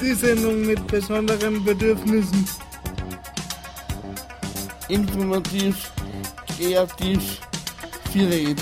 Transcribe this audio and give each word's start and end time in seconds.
Die 0.00 0.14
Sendung 0.14 0.66
mit 0.66 0.86
besonderen 0.86 1.64
Bedürfnissen. 1.64 2.46
Informativ, 4.88 5.90
kreativ, 6.56 7.40
vielredig. 8.12 8.56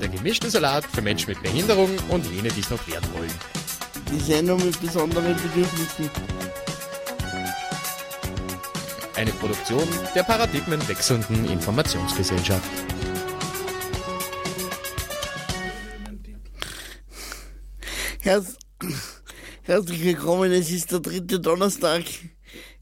Der 0.00 0.08
gemischte 0.08 0.50
Salat 0.50 0.84
für 0.84 1.02
Menschen 1.02 1.30
mit 1.30 1.42
Behinderung 1.42 1.90
und 2.08 2.24
jene, 2.26 2.48
die 2.48 2.60
es 2.60 2.70
noch 2.70 2.86
werden 2.86 3.08
wollen. 3.14 3.32
Die 4.12 4.20
Sendung 4.20 4.64
mit 4.64 4.80
besonderen 4.80 5.34
Bedürfnissen. 5.34 6.10
Eine 9.16 9.32
Produktion 9.32 9.88
der 10.14 10.22
paradigmenwechselnden 10.22 11.46
Informationsgesellschaft. 11.50 12.85
Herz, 18.26 18.58
herzlich 19.62 20.02
willkommen, 20.02 20.50
es 20.50 20.72
ist 20.72 20.90
der 20.90 20.98
dritte 20.98 21.38
Donnerstag 21.38 22.02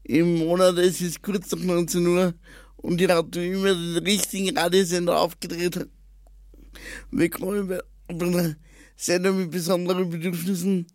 im 0.01 0.39
Monat, 0.39 0.75
es 0.79 1.01
ist 1.01 1.21
kurz 1.21 1.51
nach 1.51 1.61
19 1.61 2.07
Uhr 2.07 2.33
und 2.77 2.99
ihr 2.99 3.09
habt 3.09 3.35
immer 3.35 3.75
den 3.75 3.97
richtigen 3.97 4.57
Radiosender 4.57 5.19
aufgedreht. 5.19 5.87
Willkommen 7.11 7.67
bei 7.67 7.79
einer 8.07 8.55
Sendung 8.95 9.37
mit 9.37 9.51
besonderen 9.51 10.09
Bedürfnissen. 10.09 10.87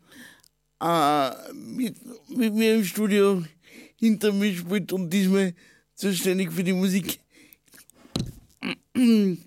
Äh, 0.83 1.31
mit, 1.55 1.95
mit 2.29 2.53
mir 2.53 2.75
im 2.75 2.85
Studio 2.85 3.45
hinter 3.95 4.33
mir 4.33 4.53
spielt 4.53 4.93
und 4.93 5.11
diesmal 5.11 5.55
zuständig 5.95 6.51
für 6.51 6.65
die 6.65 6.73
Musik 6.73 7.21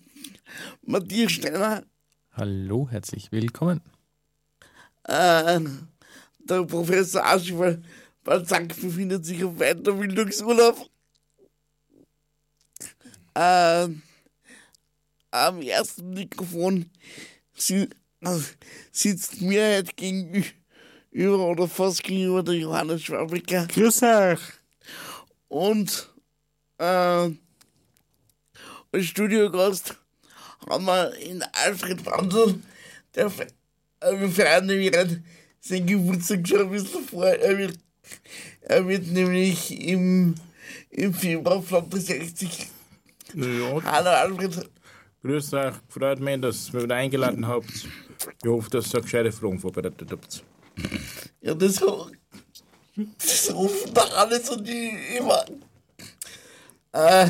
Matthias 0.81 1.33
Steiner. 1.33 1.83
Hallo, 2.31 2.87
herzlich 2.89 3.33
willkommen. 3.33 3.81
Äh, 5.03 5.59
der 6.39 6.63
Professor 6.63 7.25
Aschwald 7.25 7.83
Balzak 8.23 8.69
befindet 8.79 9.25
sich 9.25 9.43
auf 9.43 9.57
Weiterbildungsurlaub. 9.57 10.89
Äh, 13.35 13.87
am 15.31 15.61
ersten 15.61 16.11
Mikrofon 16.11 16.89
si 17.55 17.89
sitzt 18.91 19.41
mir 19.41 19.63
halt 19.63 19.97
gegenüber 19.97 21.47
oder 21.47 21.67
fast 21.67 22.03
gegenüber 22.03 22.43
der 22.43 22.55
Johannes 22.55 23.03
Schwabiker. 23.03 23.67
Grüß 23.67 24.03
euch. 24.03 24.39
Und 25.49 26.09
äh, 26.77 27.31
als 28.91 29.05
Studiogast 29.05 29.97
haben 30.69 30.85
wir 30.85 31.13
in 31.15 31.43
Alfred 31.43 32.03
Brandl, 32.03 32.61
der 33.15 33.29
Wir 34.11 34.29
feiern 34.29 34.65
nämlich 34.65 34.91
gerade 34.91 35.23
sein 35.61 35.85
Geburtstag 35.85 36.47
schon 36.47 36.61
ein 36.61 36.71
bisschen 36.71 37.03
vor. 37.05 37.25
Er 37.25 37.57
wird, 37.57 37.77
er 38.61 38.87
wird 38.87 39.07
nämlich 39.07 39.71
im, 39.87 40.35
im 40.89 41.13
Februar 41.13 41.61
flott 41.61 41.93
60. 41.93 42.67
Ja, 43.33 43.81
Hallo 43.85 44.09
Alfred. 44.09 44.69
grüß 45.23 45.53
euch. 45.53 45.73
Freut 45.87 46.19
mich, 46.19 46.41
dass 46.41 46.67
ihr 46.67 46.73
mich 46.75 46.83
wieder 46.83 46.95
eingeladen 46.95 47.47
habt. 47.47 47.71
Ich 48.43 48.49
hoffe, 48.49 48.69
dass 48.69 48.93
ihr 48.93 49.01
gescheite 49.01 49.31
Fragen 49.31 49.59
vorbereitet 49.59 50.11
habt. 50.11 50.43
Ja, 51.41 51.53
das, 51.53 51.75
das 53.17 53.53
rufen 53.53 53.93
doch 53.93 54.17
alle 54.17 54.43
so 54.43 54.57
die 54.59 54.91
immer. 55.17 55.45
Äh, 56.91 57.29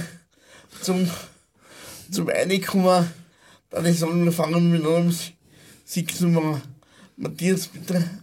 zum, 0.82 1.10
zum 2.12 2.30
Einkommen, 2.30 3.10
dann 3.70 3.86
ich 3.86 4.00
sagen, 4.00 4.26
wir 4.26 4.32
fangen 4.32 4.72
mit 5.96 6.08
einem 6.08 6.08
Siegsnummer. 6.08 6.62
Matthias, 7.18 7.68
bitte. 7.68 8.23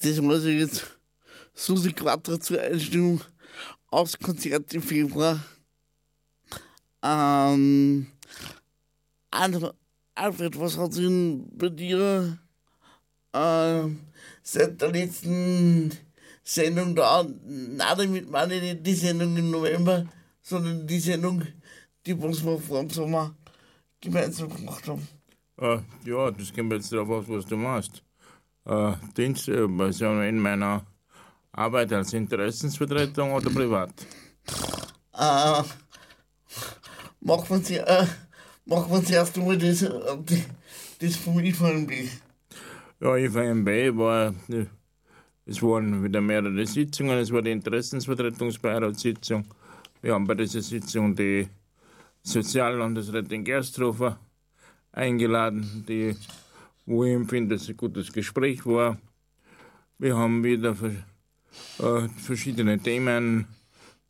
Das 0.00 0.22
war 0.22 0.30
also 0.30 0.48
jetzt 0.48 0.86
Susi 1.54 1.92
Quattro 1.92 2.38
zur 2.38 2.60
Einstellung 2.60 3.20
aufs 3.88 4.18
Konzert 4.18 4.72
im 4.74 4.82
Februar. 4.82 5.44
Ähm, 7.02 8.06
Alfred, 9.30 10.58
was 10.58 10.76
hat 10.76 10.92
sich 10.92 11.10
bei 11.52 11.68
dir 11.68 12.38
äh, 13.32 13.82
seit 14.42 14.80
der 14.80 14.92
letzten 14.92 15.92
Sendung 16.42 16.94
da, 16.94 17.22
nein, 17.22 17.78
damit 17.96 18.30
meine 18.30 18.54
ich 18.54 18.62
nicht 18.62 18.86
die 18.86 18.94
Sendung 18.94 19.36
im 19.36 19.50
November, 19.50 20.06
sondern 20.42 20.86
die 20.86 20.98
Sendung, 20.98 21.42
die 22.04 22.20
was 22.20 22.44
wir 22.44 22.58
vor 22.58 22.80
dem 22.80 22.90
Sommer 22.90 23.34
gemeinsam 24.00 24.54
gemacht 24.54 24.86
haben? 24.88 25.06
Äh, 25.58 25.78
ja, 26.04 26.30
das 26.30 26.52
kommt 26.52 26.72
jetzt 26.72 26.92
darauf 26.92 27.10
aus, 27.10 27.24
was 27.28 27.46
du 27.46 27.56
machst. 27.56 28.02
Äh, 28.66 28.92
Dienst, 29.16 29.48
in 29.48 30.38
meiner 30.38 30.84
Arbeit 31.52 31.92
als 31.92 32.12
Interessensvertretung 32.12 33.32
oder 33.32 33.50
privat? 33.50 33.92
Äh, 35.14 35.62
machen 37.20 37.48
wir 37.48 37.58
sie, 37.58 37.76
äh, 37.76 38.06
machen 38.66 38.92
wir 38.92 39.04
zuerst 39.04 39.36
einmal 39.38 39.58
das, 39.58 39.82
äh, 39.82 39.90
das 41.00 41.16
vom 41.16 41.38
IVMB. 41.40 41.92
Ja, 43.00 43.16
IVMB 43.16 43.96
war, 43.96 44.34
äh, 44.48 44.66
es 45.46 45.62
waren 45.62 46.04
wieder 46.04 46.20
mehrere 46.20 46.66
Sitzungen, 46.66 47.18
es 47.18 47.32
war 47.32 47.42
die 47.42 47.50
Interessensvertretungsbeiratssitzung. 47.50 49.44
Wir 50.02 50.14
haben 50.14 50.26
bei 50.26 50.34
dieser 50.34 50.62
Sitzung 50.62 51.14
die 51.14 51.48
Soziallandesrätin 52.22 53.44
Gersthofer 53.44 54.18
eingeladen, 54.92 55.84
die, 55.88 56.14
wo 56.90 57.04
ich 57.04 57.12
empfinde, 57.12 57.54
dass 57.54 57.68
ein 57.68 57.76
gutes 57.76 58.12
Gespräch 58.12 58.66
war. 58.66 58.98
Wir 59.98 60.16
haben 60.16 60.42
wieder 60.42 60.74
äh, 61.78 62.08
verschiedene 62.18 62.80
Themen 62.80 63.46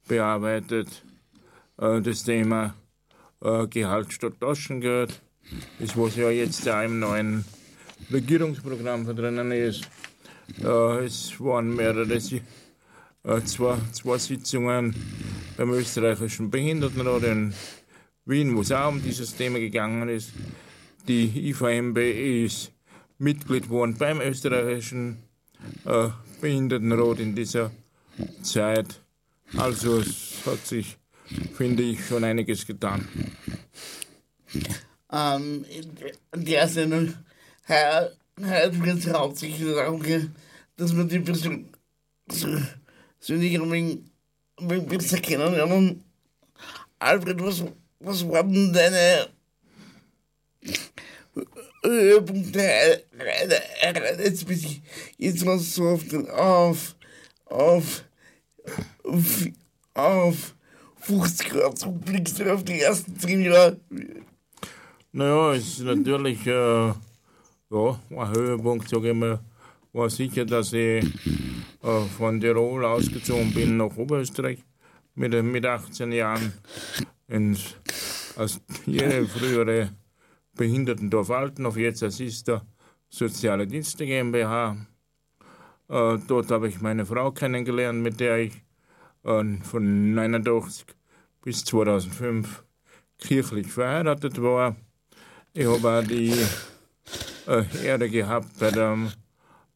bearbeitet. 0.08 0.88
Äh, 1.76 2.00
das 2.00 2.24
Thema 2.24 2.74
äh, 3.42 3.66
Gehalt 3.66 4.14
statt 4.14 4.40
Taschengeld, 4.40 5.20
das 5.78 5.94
was 5.94 6.16
ja 6.16 6.30
jetzt 6.30 6.64
ja 6.64 6.82
im 6.82 7.00
neuen 7.00 7.44
Regierungsprogramm 8.10 9.04
drinnen 9.14 9.52
ist. 9.52 9.86
Es 10.56 11.38
waren 11.38 11.76
mehrere 11.76 12.18
zwei, 12.18 13.76
zwei 13.92 14.18
Sitzungen 14.18 14.94
beim 15.56 15.70
österreichischen 15.74 16.50
Behindertenrat 16.50 17.22
in 17.24 17.54
Wien, 18.24 18.56
wo 18.56 18.62
es 18.62 18.72
auch 18.72 18.88
um 18.88 19.02
dieses 19.02 19.36
Thema 19.36 19.60
gegangen 19.60 20.08
ist. 20.08 20.32
Die 21.08 21.50
IVMB 21.50 21.98
ist 22.44 22.72
Mitglied 23.18 23.64
geworden 23.64 23.96
beim 23.98 24.20
österreichischen 24.20 25.18
äh, 25.84 26.08
Behindertenrat 26.40 27.20
in 27.20 27.34
dieser 27.34 27.70
Zeit. 28.42 29.00
Also 29.56 29.98
es 29.98 30.34
hat 30.46 30.66
sich, 30.66 30.96
finde 31.54 31.82
ich, 31.82 32.06
schon 32.06 32.24
einiges 32.24 32.66
getan. 32.66 33.06
Ähm, 35.12 35.64
in 36.32 36.44
der 36.44 36.68
Sendung 36.68 37.14
wird 37.66 38.98
es 38.98 39.12
hauptsächlich 39.12 39.68
darum 39.74 40.02
gehen, 40.02 40.34
dass 40.76 40.96
wir 40.96 41.04
die 41.04 41.20
Person 41.20 41.68
persönlich 42.26 43.60
ein 43.60 44.86
besser 44.86 45.18
kennenlernen. 45.18 46.04
Alfred, 46.98 47.42
was, 47.42 47.64
was 47.98 48.28
waren 48.28 48.52
denn 48.52 48.72
deine 48.72 49.28
jetzt 54.18 54.46
bis 54.46 54.64
ich 54.64 54.82
jetzt 55.18 55.46
was 55.46 55.74
so 55.74 55.88
auf 55.88 56.06
den 56.08 56.28
auf 56.28 56.94
auf 57.46 58.04
auf, 59.04 59.46
auf 59.94 60.54
50 61.00 61.50
Grad 61.50 61.78
zurückblickst 61.78 62.40
du 62.40 62.52
auf 62.52 62.64
die 62.64 62.80
ersten 62.80 63.18
10 63.18 63.42
Jahre. 63.42 63.80
Naja, 65.12 65.54
es 65.54 65.78
ist 65.78 65.80
natürlich 65.80 66.46
äh, 66.46 66.92
ja, 67.70 68.00
ein 68.10 68.28
Höhepunkt, 68.34 68.88
sage 68.88 69.10
ich 69.10 69.14
mal, 69.16 69.40
war 69.92 70.10
sicher, 70.10 70.44
dass 70.44 70.72
ich 70.72 71.04
äh, 71.82 72.04
von 72.16 72.40
Tirol 72.40 72.84
ausgezogen 72.84 73.52
bin 73.52 73.76
nach 73.76 73.96
Oberösterreich 73.96 74.58
mit, 75.14 75.32
mit 75.42 75.66
18 75.66 76.12
Jahren 76.12 76.52
ins, 77.26 77.74
als 78.36 78.60
jede 78.86 79.26
frühere 79.26 79.90
Behindertendorf 80.60 81.30
Altenhof, 81.30 81.78
jetzt 81.78 82.02
als 82.02 82.20
ist 82.20 82.46
der 82.46 82.60
Soziale 83.08 83.66
Dienste 83.66 84.04
GmbH. 84.04 84.76
Äh, 85.88 86.18
dort 86.28 86.50
habe 86.50 86.68
ich 86.68 86.82
meine 86.82 87.06
Frau 87.06 87.30
kennengelernt, 87.30 88.02
mit 88.02 88.20
der 88.20 88.40
ich 88.40 88.52
äh, 89.24 89.42
von 89.62 90.14
89 90.14 90.84
bis 91.42 91.64
2005 91.64 92.62
kirchlich 93.18 93.72
verheiratet 93.72 94.42
war. 94.42 94.76
Ich 95.54 95.64
habe 95.66 95.88
auch 95.88 96.06
die 96.06 96.34
äh, 97.46 97.64
Ehre 97.82 98.10
gehabt, 98.10 98.58
bei 98.58 98.70
dem, 98.70 99.10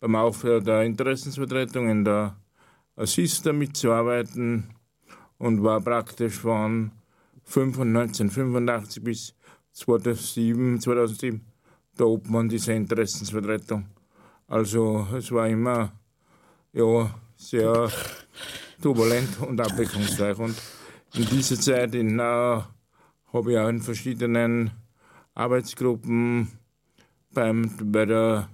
beim 0.01 0.17
Aufbau 0.17 0.61
der 0.61 0.83
Interessensvertretung 0.83 1.89
in 1.89 2.05
der 2.05 2.37
Assista 2.95 3.55
mitzuarbeiten 3.55 4.69
und 5.39 5.63
war 5.63 5.81
praktisch 5.81 6.35
von 6.35 6.91
5 7.44 7.81
1985 7.81 9.03
bis 9.03 9.35
2007, 9.75 10.81
2007 10.81 11.41
der 11.99 12.07
Obmann 12.07 12.49
dieser 12.49 12.75
Interessensvertretung. 12.75 13.87
Also 14.49 15.07
es 15.17 15.31
war 15.31 15.49
immer 15.49 15.93
ja, 16.73 17.15
sehr 17.37 17.91
turbulent 18.81 19.41
und 19.41 19.61
abwechslungsreich. 19.61 20.39
Und 20.39 20.57
in 21.15 21.27
dieser 21.27 21.57
Zeit 21.61 21.95
in, 21.95 22.19
äh, 22.19 22.23
habe 22.23 23.53
ich 23.53 23.59
auch 23.59 23.69
in 23.69 23.81
verschiedenen 23.81 24.71
Arbeitsgruppen 25.35 26.49
beim, 27.33 27.71
bei 27.93 28.07
der 28.07 28.49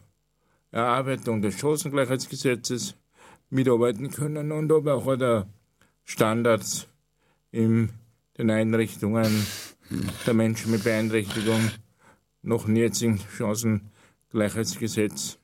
Erarbeitung 0.70 1.42
des 1.42 1.58
Chancengleichheitsgesetzes 1.58 2.94
mitarbeiten 3.50 4.10
können 4.10 4.52
und 4.52 4.72
habe 4.72 4.94
auch 4.94 5.44
Standards 6.04 6.86
in 7.50 7.90
den 8.38 8.50
Einrichtungen 8.50 9.46
der 10.26 10.34
Menschen 10.34 10.70
mit 10.70 10.84
Beeinträchtigung 10.84 11.70
noch 12.42 12.66
dem 12.66 12.76
jetzigen 12.76 13.20
Chancengleichheitsgesetz 13.36 15.38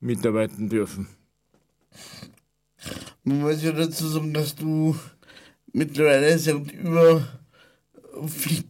mitarbeiten 0.00 0.68
dürfen. 0.68 1.08
Man 3.24 3.40
muss 3.40 3.62
ja 3.62 3.72
dazu 3.72 4.06
sagen, 4.08 4.32
dass 4.32 4.54
du 4.54 4.96
mittlerweile 5.72 6.38
seit 6.38 6.70
über 6.72 7.26
vi- 8.20 8.64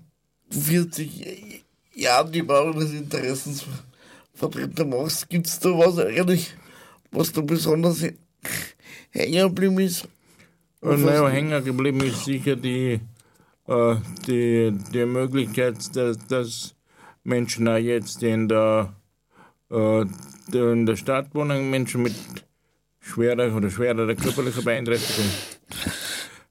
40 0.51 1.63
Jahren 1.95 2.33
die 2.33 2.43
Bauern 2.43 2.79
des 2.79 2.93
Interessensvertreter 2.93 4.85
machst. 4.87 5.29
Gibt 5.29 5.47
es 5.47 5.59
da 5.61 5.69
was 5.71 5.99
eigentlich, 5.99 6.55
was 7.11 7.33
da 7.33 7.41
besonders 7.43 8.03
hä- 8.03 8.15
hängen 9.11 9.49
geblieben 9.49 9.79
ist? 9.81 10.09
Und 10.81 11.05
naja, 11.05 11.29
hängen 11.29 11.63
geblieben 11.65 12.01
ist 12.01 12.25
sicher 12.25 12.57
die, 12.57 13.01
die, 13.69 14.73
die 14.93 15.05
Möglichkeit, 15.05 15.95
dass, 15.95 16.17
dass 16.27 16.75
Menschen 17.23 17.69
auch 17.69 17.77
jetzt 17.77 18.23
in 18.23 18.49
der, 18.49 18.95
äh, 19.71 20.05
in 20.53 20.87
der 20.87 20.97
Stadt 20.97 21.35
wohnen, 21.35 21.71
Menschen 21.71 22.03
mit 22.03 22.15
schwerer 23.01 23.55
oder 23.55 23.71
schwerer 23.71 24.15
körperlicher 24.15 24.63
Beeinträchtigung 24.63 25.31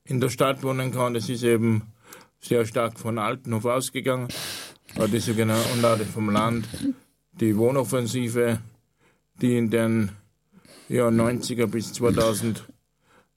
in 0.06 0.22
der 0.22 0.30
Stadt 0.30 0.62
wohnen 0.64 0.92
kann. 0.92 1.16
Das 1.16 1.28
ist 1.30 1.44
eben 1.44 1.82
sehr 2.40 2.66
stark 2.66 3.00
von 3.00 3.18
Altenhof 3.18 3.66
ausgegangen. 3.66 4.28
Die 4.96 5.20
sogenannte, 5.20 5.84
auch 5.84 5.98
vom 6.14 6.30
Land, 6.30 6.68
die 7.34 7.58
Wohnoffensive, 7.58 8.60
die 9.42 9.58
in 9.58 9.70
den 9.70 10.12
ja, 10.88 11.08
90er 11.08 11.68
bis 11.68 11.94
2000 11.94 12.64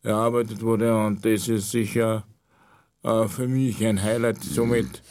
erarbeitet 0.03 0.63
wurde 0.63 0.97
und 0.97 1.25
das 1.25 1.49
ist 1.49 1.71
sicher 1.71 2.25
äh, 3.03 3.29
für 3.29 3.49
mich 3.49 3.85
ein 3.85 4.03
Highlight. 4.03 4.43
Somit 4.43 5.03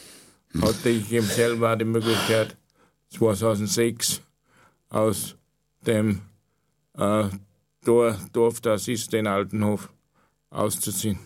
hatte 0.61 0.89
ich 0.89 1.11
eben 1.11 1.27
selber 1.27 1.75
die 1.75 1.85
Möglichkeit, 1.85 2.57
2006 3.09 4.21
aus 4.89 5.35
dem 5.85 6.21
äh, 6.97 7.25
Dor 7.83 8.17
Dorf 8.33 8.61
der 8.61 8.73
Assist 8.73 9.13
in 9.13 9.27
Altenhof 9.27 9.89
auszuziehen. 10.49 11.19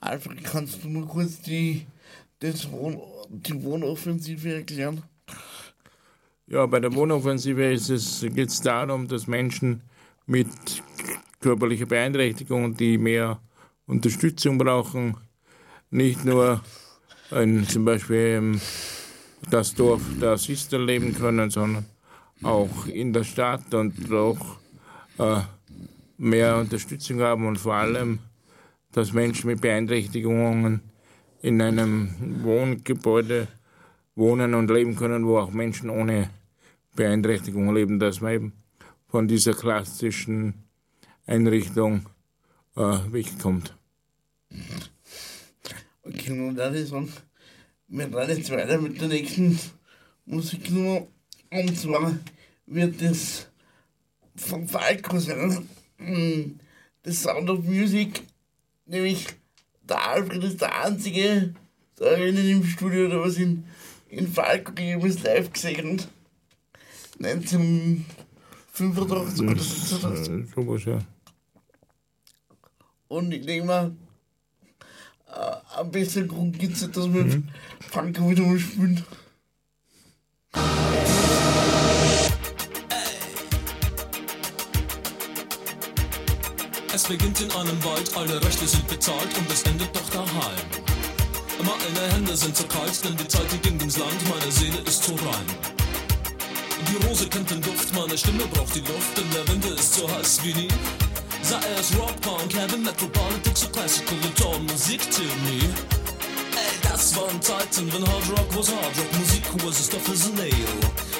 Alfred, 0.00 0.44
kannst 0.44 0.82
du 0.82 0.88
mal 0.88 1.06
kurz 1.06 1.40
die, 1.42 1.86
das 2.38 2.70
Wohn 2.70 3.00
die 3.30 3.62
Wohnoffensive 3.62 4.54
erklären? 4.54 5.02
Ja, 6.46 6.64
bei 6.64 6.80
der 6.80 6.94
Wohnoffensive 6.94 7.72
ist 7.72 8.20
geht 8.22 8.48
es 8.48 8.62
darum, 8.62 9.06
dass 9.06 9.26
Menschen 9.26 9.82
mit 10.24 10.48
körperlicher 11.40 11.86
Beeinträchtigung, 11.86 12.76
die 12.76 12.98
mehr 12.98 13.40
Unterstützung 13.86 14.58
brauchen, 14.58 15.16
nicht 15.90 16.24
nur 16.24 16.60
in 17.30 17.66
zum 17.66 17.84
Beispiel 17.84 18.36
im 18.36 18.60
das 19.50 19.74
Dorf 19.74 20.02
der 20.20 20.30
Assister 20.30 20.78
leben 20.78 21.14
können, 21.14 21.50
sondern 21.50 21.86
auch 22.42 22.86
in 22.86 23.12
der 23.12 23.24
Stadt 23.24 23.72
und 23.74 24.12
auch 24.12 24.58
äh, 25.18 25.40
mehr 26.16 26.58
Unterstützung 26.58 27.20
haben 27.20 27.46
und 27.46 27.58
vor 27.58 27.74
allem, 27.74 28.18
dass 28.92 29.12
Menschen 29.12 29.48
mit 29.48 29.60
Beeinträchtigungen 29.60 30.80
in 31.40 31.62
einem 31.62 32.42
Wohngebäude 32.42 33.48
wohnen 34.16 34.54
und 34.54 34.70
leben 34.70 34.96
können, 34.96 35.26
wo 35.26 35.38
auch 35.38 35.52
Menschen 35.52 35.90
ohne 35.90 36.30
Beeinträchtigung 36.96 37.72
leben, 37.74 38.00
dass 38.00 38.20
man 38.20 38.32
eben 38.32 38.52
von 39.06 39.28
dieser 39.28 39.54
klassischen 39.54 40.67
Einrichtung 41.28 42.06
äh, 42.76 42.98
wegkommt. 43.12 43.76
Okay, 46.02 46.30
nun 46.30 46.56
dann 46.56 46.74
ist 46.74 46.88
sagen, 46.88 47.12
wir 47.88 48.14
reiten 48.14 48.38
jetzt 48.38 48.50
weiter 48.50 48.78
mit 48.78 48.98
der 49.00 49.08
nächsten 49.08 49.58
Musiknummer. 50.24 51.06
Und 51.50 51.78
zwar 51.78 52.18
wird 52.66 53.02
das 53.02 53.48
von 54.36 54.66
Falco 54.66 55.18
sein. 55.18 55.68
Mm, 55.98 56.58
Das 57.02 57.22
Sound 57.22 57.50
of 57.50 57.62
Music, 57.64 58.22
nämlich 58.86 59.26
der 59.82 60.02
Alfred 60.08 60.42
ist 60.44 60.62
der 60.62 60.82
einzige, 60.84 61.54
der 61.98 62.06
erinnert 62.06 62.46
im 62.46 62.64
Studio, 62.64 63.08
der 63.08 63.20
was 63.20 63.36
in, 63.36 63.64
in 64.08 64.26
Falco 64.28 64.72
jemals 64.80 65.22
live 65.22 65.52
gesehen 65.52 66.00
hat. 66.00 66.08
1985 67.20 69.48
oder 69.48 69.62
so. 69.66 70.08
Äh, 70.08 70.44
sowas, 70.54 70.84
ja. 70.84 70.98
Und 73.08 73.32
ich 73.32 73.46
denke 73.46 73.66
mal, 73.66 73.92
äh, 75.28 75.80
ein 75.80 75.90
besseren 75.90 76.28
Grund 76.28 76.58
gibt 76.58 76.76
es 76.76 76.82
nicht, 76.82 76.96
dass 76.96 77.12
wir 77.12 77.24
mhm. 77.24 77.48
Falco 77.80 78.30
wieder 78.30 78.42
mal 78.42 78.58
spielen. 78.58 79.04
Es 86.92 87.04
beginnt 87.04 87.40
in 87.40 87.50
einem 87.52 87.84
Wald, 87.84 88.16
alle 88.16 88.42
Rechte 88.44 88.66
sind 88.66 88.86
bezahlt 88.88 89.38
und 89.38 89.50
es 89.50 89.62
endet 89.62 89.94
doch 89.94 90.10
daheim. 90.10 90.88
Meine 91.58 92.12
Hände 92.12 92.36
sind 92.36 92.56
zu 92.56 92.66
kalt, 92.66 93.04
denn 93.04 93.16
die 93.16 93.28
Zeit 93.28 93.46
die 93.52 93.58
ging 93.58 93.80
ins 93.80 93.96
Land, 93.96 94.16
meine 94.28 94.52
Seele 94.52 94.78
ist 94.86 95.04
zu 95.04 95.12
rein. 95.12 95.46
Die 96.88 97.06
Rose 97.06 97.28
kennt 97.28 97.50
den 97.50 97.60
Duft, 97.62 97.94
meine 97.94 98.16
Stimme 98.16 98.46
braucht 98.52 98.74
die 98.74 98.80
Luft, 98.80 99.16
denn 99.16 99.30
der 99.32 99.48
Winter 99.48 99.74
ist 99.74 99.94
so 99.94 100.08
heiß 100.10 100.40
wie 100.44 100.54
nie. 100.54 100.68
Sei 101.48 101.56
es 101.80 101.96
Rock, 101.96 102.20
Punk, 102.20 102.52
Heavy 102.52 102.76
Metal, 102.76 103.08
Politics, 103.08 103.60
so 103.62 103.68
Classical 103.68 104.18
und 104.22 104.36
Tonmusiktheorie. 104.36 105.72
Ey, 106.52 106.76
das 106.82 107.16
waren 107.16 107.40
Zeiten, 107.40 107.90
wenn 107.90 108.06
Hard 108.06 108.28
Rock 108.36 108.54
was 108.54 108.68
Hard 108.68 108.92
Rock, 108.98 109.10
Musik 109.18 109.44
was 109.64 109.80
as 109.80 109.88
tough 109.88 110.10
as 110.12 110.26
a 110.26 110.32
nail. 110.36 110.52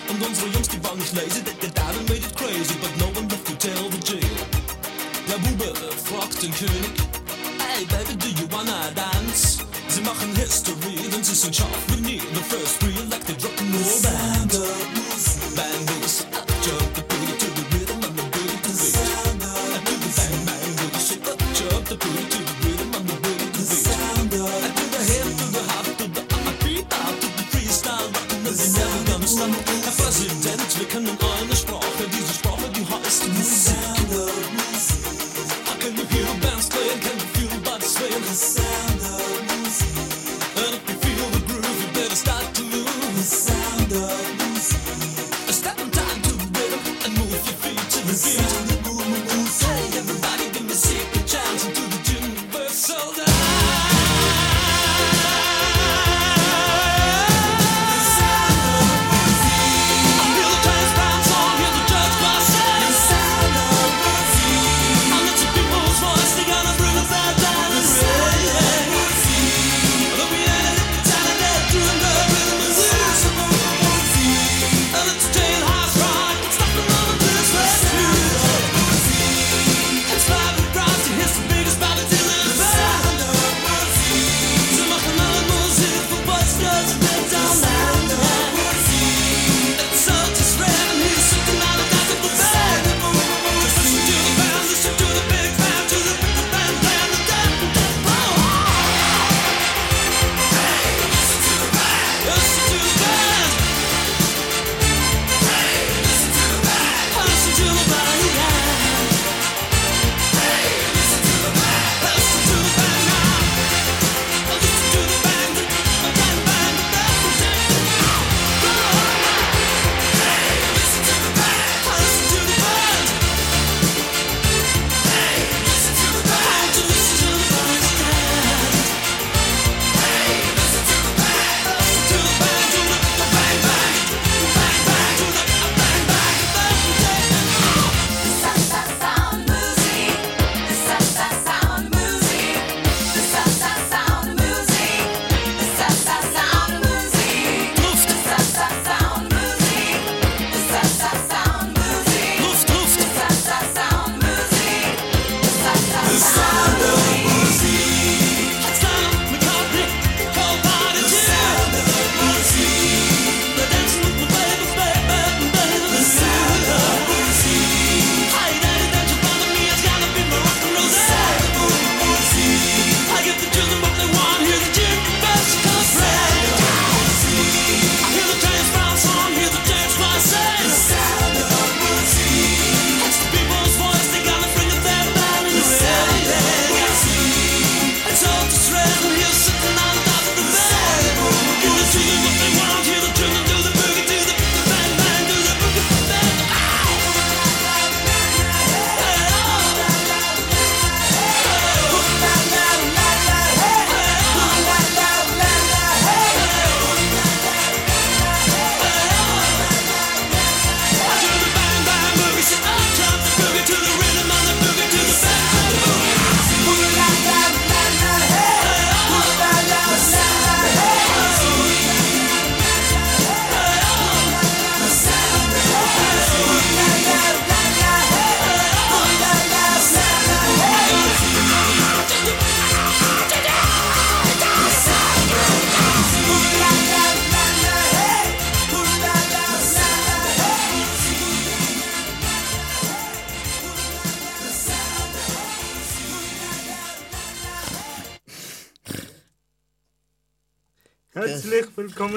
Und 0.06 0.20
unsere 0.20 0.48
Jungs, 0.48 0.68
die 0.68 0.84
waren 0.84 0.98
nicht 0.98 1.14
lazy, 1.14 1.40
they 1.40 1.54
get 1.54 1.80
out 1.80 1.96
and 1.96 2.06
made 2.10 2.20
it 2.20 2.36
crazy, 2.36 2.74
but 2.78 2.92
no 2.98 3.06
one 3.18 3.26
left 3.28 3.46
to 3.46 3.54
tell 3.56 3.88
the 3.88 4.00
jail. 4.04 4.36
Der 5.30 5.38
Bube 5.38 5.72
fragt 6.04 6.42
den 6.42 6.52
König, 6.52 6.92
Hey 7.56 7.86
Baby, 7.86 8.14
do 8.18 8.28
you 8.28 8.46
wanna 8.50 8.90
dance? 8.94 9.60
Sie 9.88 10.02
machen 10.02 10.36
History, 10.36 11.08
denn 11.10 11.24
sie 11.24 11.34
sind 11.34 11.56
scharf 11.56 11.72
wie 11.88 12.02
nie. 12.02 12.20
The 12.34 12.42
first 12.54 12.82
real 12.82 13.00
electric 13.06 13.38
rock'n'roll 13.40 14.02
band. 14.02 14.52
Bang 15.56 16.47
Willkommen 30.78 31.27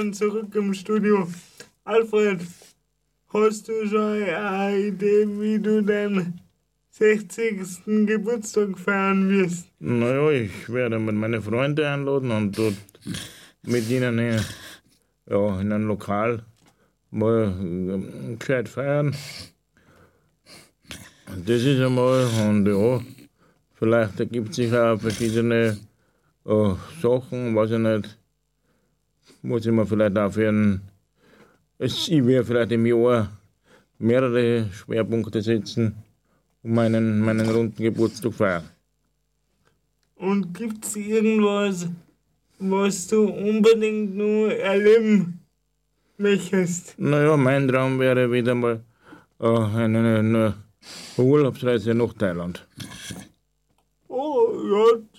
willkommen 0.01 0.13
zurück 0.13 0.55
im 0.55 0.73
Studio. 0.73 1.27
Alfred, 1.83 2.41
hast 3.31 3.67
du 3.67 3.87
schon 3.87 4.23
eine 4.23 4.79
Idee, 4.79 5.27
wie 5.27 5.59
du 5.59 5.83
deinen 5.83 6.41
60. 6.89 7.85
Geburtstag 8.07 8.79
feiern 8.79 9.29
wirst? 9.29 9.67
Naja, 9.79 10.31
ich 10.31 10.73
werde 10.73 10.97
mit 10.97 11.13
meinen 11.13 11.39
Freunden 11.39 11.85
einladen 11.85 12.31
und 12.31 12.57
dort 12.57 12.73
mit 13.61 13.87
ihnen 13.91 14.17
in, 14.17 14.39
ja, 15.29 15.61
in 15.61 15.71
einem 15.71 15.87
Lokal 15.87 16.45
mal 17.11 17.53
ähm, 17.59 18.39
gescheit 18.39 18.69
feiern. 18.69 19.15
Das 21.45 21.61
ist 21.61 21.79
einmal, 21.79 22.27
und 22.47 22.65
ja, 22.65 23.01
vielleicht 23.75 24.19
ergibt 24.19 24.55
sich 24.55 24.73
auch 24.73 24.99
verschiedene 24.99 25.77
äh, 26.45 26.73
Sachen, 27.03 27.55
weiß 27.55 27.71
ich 27.71 27.77
nicht. 27.77 28.20
Muss 29.41 29.65
ich 29.65 29.71
mir 29.71 29.85
vielleicht 29.85 30.17
auch 30.17 30.31
für 30.31 30.49
einen, 30.49 30.81
es- 31.77 32.07
ich 32.07 32.25
werde 32.25 32.45
vielleicht 32.45 32.71
im 32.71 32.85
Jahr 32.85 33.29
mehrere 33.97 34.67
Schwerpunkte 34.71 35.41
setzen, 35.41 35.95
um 36.63 36.73
meinen, 36.73 37.19
meinen 37.21 37.49
runden 37.49 37.81
Geburtstag 37.83 38.33
feiern. 38.33 38.63
Und 40.15 40.53
gibt's 40.53 40.95
irgendwas, 40.95 41.87
was 42.59 43.07
du 43.07 43.23
unbedingt 43.29 44.15
nur 44.15 44.53
erleben 44.55 45.39
möchtest? 46.17 46.93
Naja, 46.99 47.35
mein 47.37 47.67
Traum 47.67 47.99
wäre 47.99 48.31
wieder 48.31 48.53
mal 48.53 48.81
äh, 49.39 49.47
eine, 49.47 50.19
eine 50.19 50.53
Urlaubsreise 51.17 51.95
nach 51.95 52.13
Thailand. 52.13 52.67
Oh, 54.07 54.51
ja, 54.71 55.10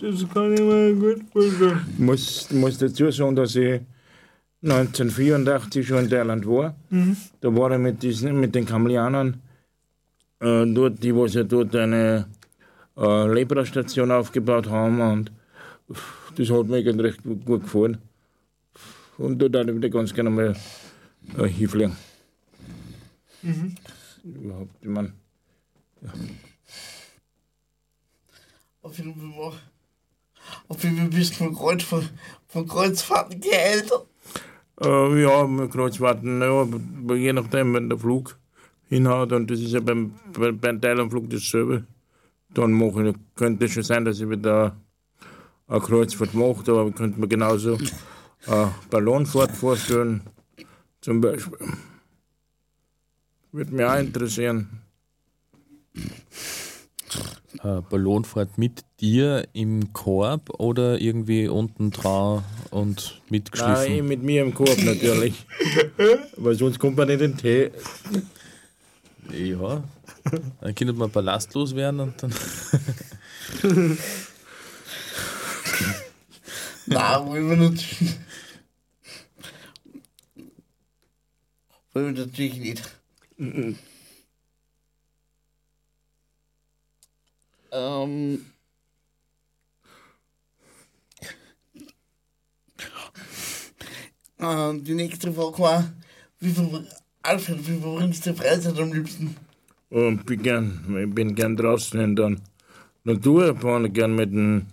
das 0.00 0.28
kann 0.32 0.52
ich 0.52 0.60
mir 0.60 0.94
gut 0.94 1.22
vorstellen. 1.32 1.80
Ich 1.92 1.98
muss, 1.98 2.50
muss 2.52 2.78
dazu 2.78 3.10
sagen, 3.10 3.36
dass 3.36 3.54
ich 3.56 3.80
1984 4.62 5.86
schon 5.86 6.04
in 6.04 6.10
Thailand 6.10 6.46
war. 6.46 6.74
Da 7.40 7.54
war 7.54 7.70
ich 7.72 7.78
mit, 7.78 8.02
diesen, 8.02 8.40
mit 8.40 8.54
den 8.54 8.66
Kamelianern 8.66 9.40
äh, 10.40 10.66
dort, 10.66 11.02
die 11.02 11.14
was 11.14 11.34
ja 11.34 11.44
dort 11.44 11.74
eine 11.76 12.26
äh, 12.96 13.32
Lepra-Station 13.32 14.10
aufgebaut 14.10 14.68
haben 14.68 15.00
und 15.00 15.32
das 16.36 16.50
hat 16.50 16.66
mir 16.66 16.84
recht 17.04 17.22
gut, 17.22 17.44
gut 17.44 17.62
gefallen. 17.62 17.98
Und 19.18 19.38
da 19.38 19.50
würde 19.52 19.70
ich 19.70 19.76
wieder 19.76 19.88
ganz 19.88 20.12
gerne 20.12 20.30
mal 20.30 20.56
äh, 21.38 21.48
hinfliegen. 21.48 21.96
Überhaupt, 24.24 24.74
ich 24.82 24.88
meine, 24.88 25.12
Auf 28.82 28.96
jeden 28.98 29.14
Fall, 29.14 29.52
jeden 30.82 30.96
Fall 30.96 31.08
bist 31.08 31.34
von, 31.36 31.54
Kreuz, 31.54 31.82
von, 31.82 32.08
von 32.48 32.66
Kreuzfahrten 32.66 33.40
geältert. 33.40 34.06
Äh, 34.80 35.22
ja, 35.22 35.46
mit 35.46 35.70
Kreuzfahrten, 35.70 36.40
ja, 36.40 36.66
je 37.14 37.32
nachdem, 37.32 37.74
wenn 37.74 37.88
der 37.88 37.98
Flug 37.98 38.38
hinhaut, 38.88 39.32
und 39.32 39.50
das 39.50 39.60
ist 39.60 39.72
ja 39.72 39.80
beim, 39.80 40.14
bei, 40.32 40.52
beim 40.52 40.80
Thailandflug 40.80 41.30
dasselbe, 41.30 41.84
dann 42.50 42.72
mache 42.72 43.08
ich, 43.08 43.16
könnte 43.34 43.64
es 43.64 43.72
schon 43.72 43.82
sein, 43.82 44.04
dass 44.04 44.20
ich 44.20 44.28
wieder 44.28 44.76
eine 45.66 45.80
Kreuzfahrt 45.80 46.34
mache, 46.34 46.70
aber 46.70 46.90
könnte 46.92 47.18
mir 47.20 47.28
genauso 47.28 47.78
eine 48.46 48.74
Ballonfahrt 48.90 49.52
vorstellen, 49.52 50.22
zum 51.00 51.20
Beispiel. 51.20 51.58
Würde 53.52 53.74
mich 53.74 53.84
auch 53.84 53.98
interessieren. 53.98 54.82
Äh, 57.66 57.82
Ballonfahrt 57.90 58.58
mit 58.58 58.84
dir 59.00 59.48
im 59.52 59.92
Korb 59.92 60.50
oder 60.60 61.00
irgendwie 61.00 61.48
unten 61.48 61.90
dran 61.90 62.44
und 62.70 62.96
Nein, 62.96 63.22
mitgeschliffen? 63.30 63.92
eh 63.92 64.02
mit 64.02 64.22
mir 64.22 64.42
im 64.42 64.54
Korb 64.54 64.78
natürlich. 64.84 65.44
Weil 66.36 66.54
sonst 66.54 66.78
kommt 66.78 66.96
man 66.96 67.08
nicht 67.08 67.20
in 67.20 67.32
den 67.32 67.38
Tee. 67.38 67.72
Ja. 69.32 69.82
Dann 70.60 70.74
könnte 70.76 70.92
man 70.92 71.10
ballastlos 71.10 71.74
werden 71.74 71.98
und 71.98 72.22
dann. 72.22 72.32
Nein, 76.86 77.26
wollen 77.26 77.50
wir 77.50 77.56
natürlich. 77.56 78.14
Wollen 81.92 82.14
wir 82.14 82.26
natürlich 82.26 82.58
nicht. 82.60 82.82
Ähm. 87.72 88.46
Äh, 94.38 94.74
die 94.80 94.94
nächste 94.94 95.32
Frage 95.32 95.58
war, 95.58 95.92
wie 96.40 96.50
viel, 96.50 96.86
Alfred, 97.22 97.66
wie 97.66 97.80
verbringst 97.80 98.26
du 98.26 98.32
die 98.32 98.36
Freizeit 98.38 98.78
am 98.78 98.92
liebsten? 98.92 99.36
Und 99.88 100.26
bin 100.26 100.42
gern, 100.42 100.96
ich 100.98 101.14
bin 101.14 101.34
gern 101.34 101.56
draußen 101.56 102.00
in 102.00 102.16
der 102.16 102.36
Natur, 103.04 103.56
fahre 103.56 103.88
gern 103.88 104.14
mit 104.14 104.32
den, 104.32 104.66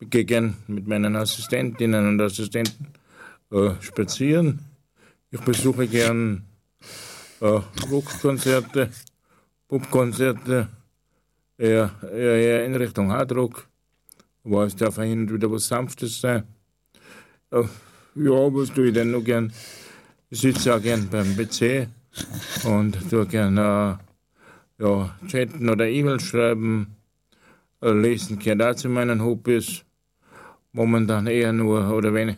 gehe 0.00 0.24
gern 0.24 0.56
mit 0.66 0.86
meinen 0.86 1.14
Assistentinnen 1.16 2.08
und 2.08 2.20
Assistenten 2.20 2.86
äh, 3.50 3.70
spazieren. 3.80 4.60
Ich 5.30 5.40
besuche 5.40 5.86
gern 5.86 6.44
äh, 7.40 7.60
Rockkonzerte, 7.90 8.90
Popkonzerte, 9.68 10.68
eher, 11.58 11.90
eher, 12.02 12.36
eher 12.36 12.64
in 12.64 12.74
Richtung 12.74 13.10
Hardrock. 13.10 13.68
Aber 14.44 14.64
es 14.64 14.76
darf 14.76 14.96
hin 14.96 15.22
und 15.22 15.32
wieder 15.32 15.50
was 15.50 15.68
Sanftes 15.68 16.20
sein. 16.20 16.44
Äh, 17.50 17.64
ja, 18.14 18.54
was 18.54 18.72
tue 18.72 18.88
ich 18.88 18.94
denn 18.94 19.12
noch 19.12 19.22
gern? 19.22 19.52
Ich 20.30 20.40
sitze 20.40 20.74
auch 20.74 20.82
gern 20.82 21.08
beim 21.08 21.36
PC 21.36 21.88
und 22.64 22.98
tue 23.08 23.26
gern 23.26 23.56
äh, 23.56 23.96
ja, 24.78 25.16
chatten 25.28 25.68
oder 25.68 25.88
E-Mails 25.88 26.24
schreiben, 26.24 26.96
äh, 27.80 27.92
lesen 27.92 28.38
gehört 28.38 28.62
auch 28.62 28.74
zu 28.74 28.88
meinen 28.88 29.22
Hobbys. 29.22 29.84
Momentan 30.72 31.26
eher 31.26 31.52
nur, 31.52 31.90
oder 31.90 32.14
wenn 32.14 32.36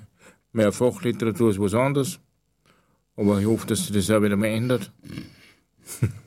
mehr 0.52 0.72
Fachliteratur 0.72 1.50
ist 1.50 1.60
was 1.60 1.74
anderes. 1.74 2.20
Aber 3.16 3.38
ich 3.38 3.46
hoffe, 3.46 3.66
dass 3.68 3.86
sich 3.86 3.92
das 3.92 4.10
auch 4.10 4.22
wieder 4.22 4.36
mal 4.36 4.48
ändert. 4.48 4.92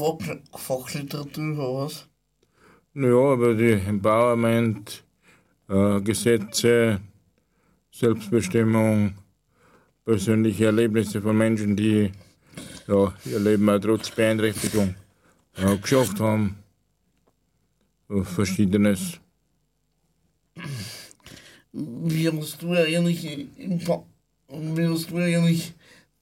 Fach, 0.00 0.18
Fachliteratur 0.58 1.52
oder 1.58 1.84
was? 1.84 2.08
Ja, 2.94 3.32
aber 3.32 3.54
die 3.54 3.72
Empowerment, 3.72 5.04
äh, 5.68 6.00
Gesetze, 6.00 7.00
Selbstbestimmung, 7.92 9.14
persönliche 10.04 10.66
Erlebnisse 10.66 11.22
von 11.22 11.36
Menschen, 11.38 11.76
die 11.76 12.10
ja, 12.88 13.14
ihr 13.24 13.40
Leben 13.40 13.68
auch 13.70 13.78
trotz 13.80 14.10
Beeinträchtigung 14.10 14.94
äh, 15.56 15.76
geschafft 15.78 16.20
haben. 16.20 16.56
Äh, 18.10 18.22
Verschiedenes. 18.22 19.20
Wie 21.72 22.28
hast 22.28 22.62
du 22.62 22.72
eigentlich, 22.72 23.24
Empo- 23.58 24.06
wie 24.48 24.86
hast 24.88 25.10
du 25.10 25.16
eigentlich 25.18 25.72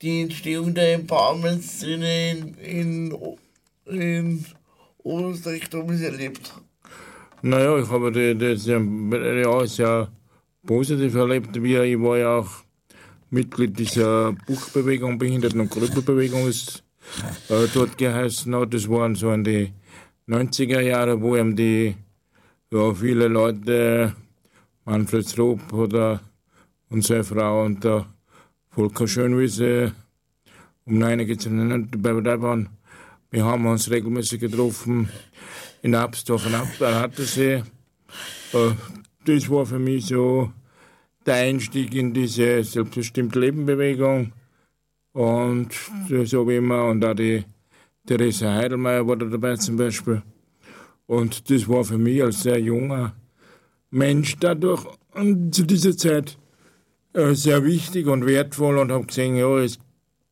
die 0.02 0.22
Entstehung 0.22 0.74
der 0.74 0.94
Empowerment-Szene 0.94 2.30
in, 2.32 2.54
in, 2.54 3.38
in 3.88 4.44
Oberösterreich 4.98 5.68
damals 5.70 6.00
erlebt? 6.00 6.52
Naja, 7.42 7.78
ich 7.78 7.88
habe 7.88 8.10
die- 8.12 8.36
das 8.36 8.66
ja, 8.66 8.78
ja, 8.78 9.66
sehr 9.66 10.08
positiv 10.66 11.14
erlebt. 11.14 11.62
Wir, 11.62 11.84
ich 11.84 11.98
war 12.00 12.18
ja 12.18 12.36
auch 12.38 12.50
Mitglied 13.30 13.78
dieser 13.78 14.32
Buchbewegung, 14.46 15.18
Behinderten- 15.18 15.60
und 15.60 15.70
Krüppelbewegung, 15.70 16.48
ist 16.48 16.82
äh, 17.48 17.66
dort 17.72 17.96
geheißen 17.96 18.54
hat. 18.54 18.74
Das 18.74 18.88
waren 18.88 19.14
so 19.14 19.32
in 19.32 19.44
die 19.44 19.72
90er 20.26 20.80
Jahre, 20.80 21.20
wo 21.20 21.36
eben 21.36 21.54
die, 21.56 21.94
ja, 22.72 22.94
viele 22.94 23.28
Leute, 23.28 24.14
Manfred 24.84 25.28
Stroop 25.28 25.72
oder 25.72 26.20
unsere 26.90 27.22
Frau 27.22 27.64
und 27.64 27.84
der 27.84 28.06
Volker 28.70 29.06
Schönwiese, 29.06 29.92
um 30.86 31.02
einige 31.02 31.36
zu 31.36 31.50
nennen, 31.50 31.88
dabei 31.90 32.40
waren. 32.40 32.68
Wir 33.30 33.44
haben 33.44 33.66
uns 33.66 33.90
regelmäßig 33.90 34.40
getroffen 34.40 35.10
in 35.82 35.94
Absdorf 35.94 36.46
und 36.46 36.54
Ab 36.54 36.68
Attersee. 36.80 37.62
Äh, 38.54 38.70
Das 39.26 39.50
war 39.50 39.66
für 39.66 39.78
mich 39.78 40.06
so 40.06 40.50
der 41.26 41.34
Einstieg 41.34 41.94
in 41.94 42.14
diese 42.14 42.64
selbstbestimmte 42.64 43.38
Lebenbewegung. 43.38 44.32
Und 45.12 45.68
habe 46.10 46.24
ich 46.24 46.32
immer, 46.32 46.86
und 46.86 47.04
auch 47.04 47.12
die 47.12 47.44
Theresa 48.06 48.54
Heidelmeier 48.54 49.06
war 49.06 49.16
da 49.16 49.26
dabei 49.26 49.56
zum 49.56 49.76
Beispiel. 49.76 50.22
Und 51.06 51.50
das 51.50 51.68
war 51.68 51.84
für 51.84 51.98
mich 51.98 52.22
als 52.22 52.44
sehr 52.44 52.58
junger 52.58 53.14
Mensch 53.90 54.36
dadurch 54.40 54.86
und 55.12 55.54
zu 55.54 55.64
dieser 55.64 55.94
Zeit 55.94 56.38
äh, 57.12 57.34
sehr 57.34 57.62
wichtig 57.62 58.06
und 58.06 58.24
wertvoll 58.24 58.78
und 58.78 58.90
habe 58.90 59.04
gesehen, 59.04 59.36
ja, 59.36 59.58
es 59.58 59.78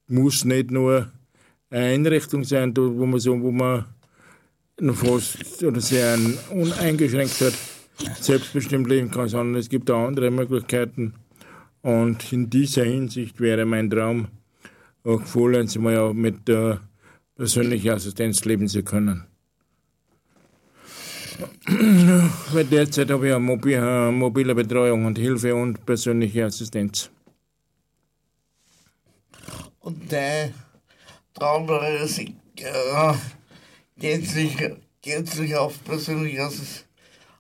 muss 0.07 0.47
nicht 0.47 0.71
nur 0.71 1.13
Einrichtung 1.71 2.45
sein, 2.45 2.77
wo 2.77 3.07
man 3.07 3.21
so, 3.21 3.41
wo 3.41 3.51
man 3.51 3.85
fast 4.95 5.63
oder 5.63 5.81
sehr 5.81 6.19
uneingeschränkt 6.51 7.41
hat, 7.41 7.55
selbstbestimmt 8.21 8.89
leben 8.89 9.11
kann, 9.11 9.29
sondern 9.29 9.61
es 9.61 9.69
gibt 9.69 9.91
auch 9.91 10.07
andere 10.07 10.31
Möglichkeiten. 10.31 11.15
Und 11.83 12.33
in 12.33 12.51
dieser 12.51 12.85
Hinsicht 12.85 13.41
wäre 13.41 13.65
mein 13.65 13.91
Traum, 13.91 14.29
auch 15.05 15.23
vollends 15.23 15.77
mal 15.79 16.13
mit 16.15 16.49
der 16.49 16.81
persönlichen 17.37 17.91
Assistenz 17.91 18.45
leben 18.45 18.69
zu 18.69 18.83
können. 18.83 19.25
Weil 22.53 22.65
derzeit 22.65 23.11
habe 23.11 23.29
ich 23.29 23.35
eine 23.35 23.45
mobi- 23.45 23.77
eine 23.77 24.11
mobile 24.11 24.55
Betreuung 24.55 25.05
und 25.05 25.19
Hilfe 25.19 25.55
und 25.55 25.85
persönliche 25.85 26.47
Assistenz. 26.47 27.11
Und 29.81 30.11
dein 30.11 30.55
Traum 31.38 31.68
wäre 31.68 31.99
es, 31.99 32.18
äh, 32.18 33.14
gänzlich, 33.99 34.57
gänzlich 35.03 35.55
auf 35.55 35.83
persönliche 35.85 36.42
Assis- 36.42 36.85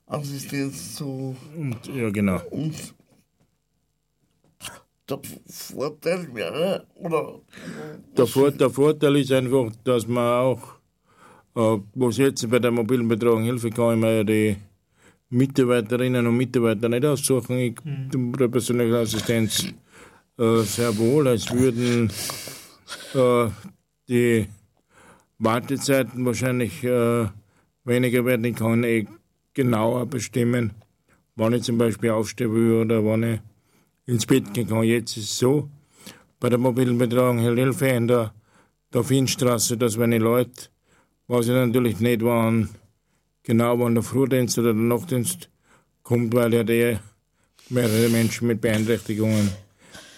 Assistenz 0.06 0.94
zu 0.96 1.34
Und, 1.56 1.78
ja, 1.88 2.10
genau. 2.10 2.40
und 2.50 2.74
der 5.08 5.18
Vorteil 5.48 6.28
wäre, 6.34 6.86
oder 6.96 7.40
Der, 8.16 8.26
Vor 8.26 8.50
der 8.50 8.70
Vorteil 8.70 9.16
ist 9.16 9.32
einfach, 9.32 9.70
dass 9.84 10.06
man 10.06 10.32
auch, 10.44 10.62
äh, 11.54 11.78
was 11.94 12.16
jetzt 12.18 12.48
bei 12.50 12.58
der 12.58 12.70
mobilen 12.72 13.08
Betreuung 13.08 13.44
Hilfe 13.44 13.70
kann, 13.70 13.98
ich 13.98 14.04
ja 14.04 14.24
die 14.24 14.56
Mitarbeiterinnen 15.30 16.26
und 16.26 16.36
Mitarbeiter 16.36 16.88
nicht 16.88 17.04
aussuchen. 17.04 17.58
Ich, 17.58 17.74
der 18.38 18.48
persönliche 18.48 18.98
Assistenz 18.98 19.64
äh, 20.38 20.60
sehr 20.62 20.96
wohl, 20.98 21.28
als 21.28 21.50
würden 21.52 22.10
äh, 23.14 23.48
die 24.08 24.48
Wartezeiten 25.38 26.24
wahrscheinlich 26.24 26.82
äh, 26.84 27.26
weniger 27.84 28.24
werden. 28.24 28.44
Ich 28.44 28.56
kann 28.56 28.84
eh 28.84 29.06
genauer 29.54 30.06
bestimmen, 30.06 30.72
wann 31.34 31.54
ich 31.54 31.62
zum 31.62 31.78
Beispiel 31.78 32.10
aufstehen 32.10 32.52
will 32.52 32.82
oder 32.82 33.04
wann 33.04 33.22
ich 33.22 33.40
ins 34.06 34.26
Bett 34.26 34.52
gehen 34.54 34.68
kann. 34.68 34.82
Jetzt 34.84 35.16
ist 35.16 35.30
es 35.30 35.38
so, 35.38 35.68
bei 36.40 36.48
der 36.48 36.58
mobilen 36.58 36.98
Betreuung 36.98 37.38
Hilfe 37.38 37.88
in 37.88 38.08
der, 38.08 38.32
der 38.92 39.04
Finnstraße, 39.04 39.76
dass 39.76 39.98
wenn 39.98 40.12
die 40.12 40.18
Leute, 40.18 40.68
weiß 41.28 41.46
ich 41.46 41.52
natürlich 41.52 42.00
nicht, 42.00 42.22
wann 42.22 42.68
genau 43.42 43.78
wann 43.78 43.94
der 43.94 44.02
Frühdienst 44.02 44.58
oder 44.58 44.72
der 44.72 44.82
Nachtdienst 44.82 45.50
kommt, 46.02 46.34
weil 46.34 46.54
ja 46.54 46.64
die 46.64 46.98
mehrere 47.68 48.08
Menschen 48.08 48.48
mit 48.48 48.60
Beeinträchtigungen 48.60 49.50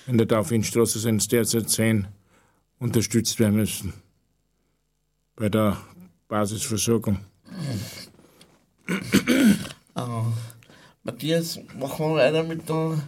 in 0.07 0.19
der 0.19 0.27
Daufinstraße 0.27 0.99
sind, 0.99 1.17
es 1.19 1.29
derzeit 1.29 1.71
sehen, 1.71 2.09
unterstützt 2.79 3.39
werden 3.39 3.57
müssen 3.57 3.93
bei 5.37 5.49
der 5.49 5.77
Basisversorgung. 6.29 7.19
äh, 8.89 10.03
Matthias, 11.03 11.61
machen 11.79 12.07
wir 12.07 12.15
weiter 12.17 12.43
mit 12.43 12.69
der 12.69 13.03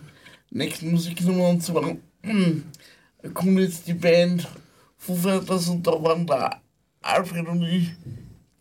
nächsten 0.51 0.93
Musiknummer 0.93 1.49
und 1.49 1.63
zwar 1.63 1.97
kommt 3.35 3.59
jetzt 3.59 3.87
die 3.87 3.95
Band 3.95 4.49
Foo 4.97 5.15
Fighters 5.15 5.69
und 5.69 5.87
da 5.87 5.93
waren 6.03 6.27
da 6.27 6.61
Alfred 7.03 7.49
und 7.49 7.63
ich 7.63 7.91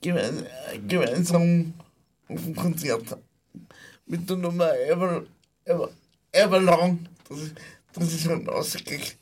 gemein, 0.01 0.45
gemeinsam 0.87 1.73
auf 2.27 2.43
dem 2.43 2.55
Konzert 2.55 3.17
mit 4.05 4.29
der 4.29 4.37
Nummer 4.37 4.73
Ever, 4.79 5.23
Ever, 5.65 5.89
Everlong. 6.31 6.99
Das 7.27 7.39
ist, 7.39 8.13
ist 8.13 8.21
schon 8.23 8.47
ausgekriegt. 8.49 9.18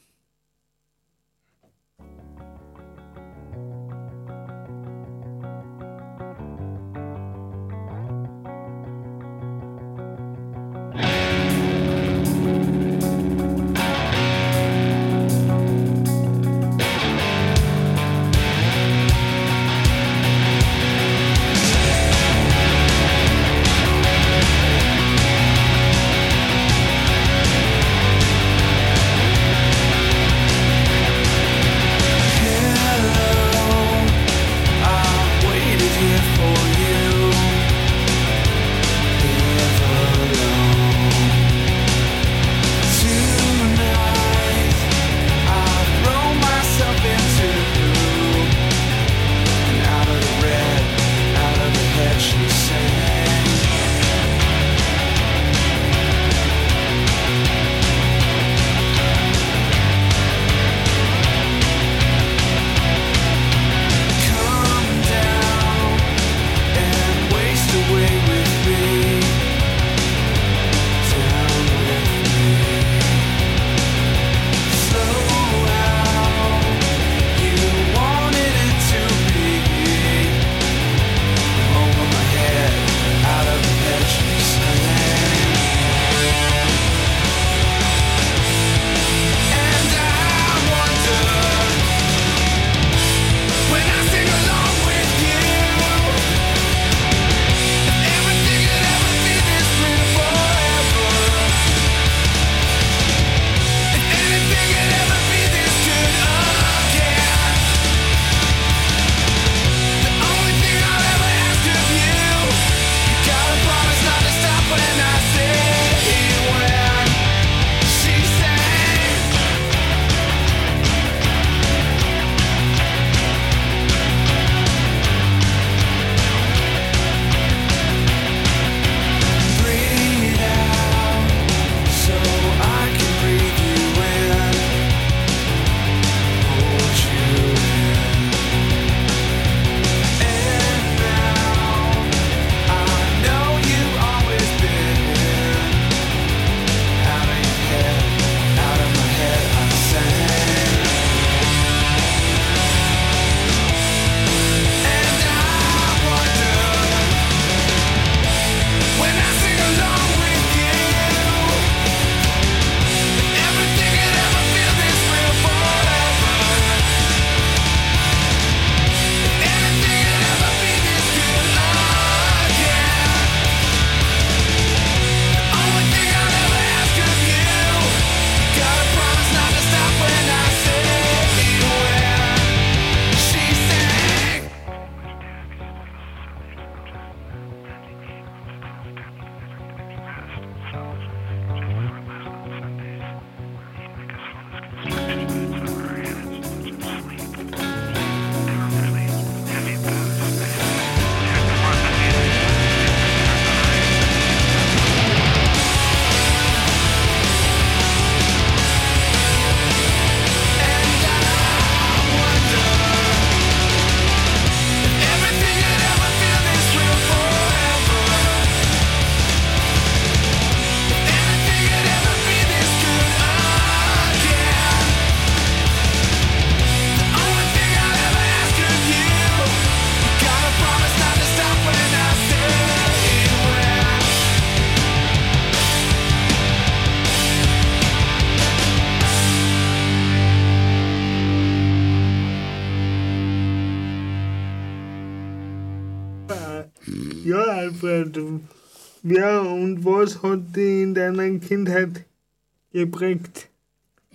Geprägt? 252.78 253.50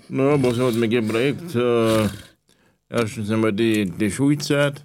Na, 0.08 0.40
was 0.42 0.58
hat 0.58 0.74
mich 0.74 0.90
geprägt? 0.90 1.54
Äh, 1.54 2.08
erstens 2.88 3.30
einmal 3.30 3.52
die, 3.52 3.86
die 3.86 4.10
Schulzeit. 4.10 4.84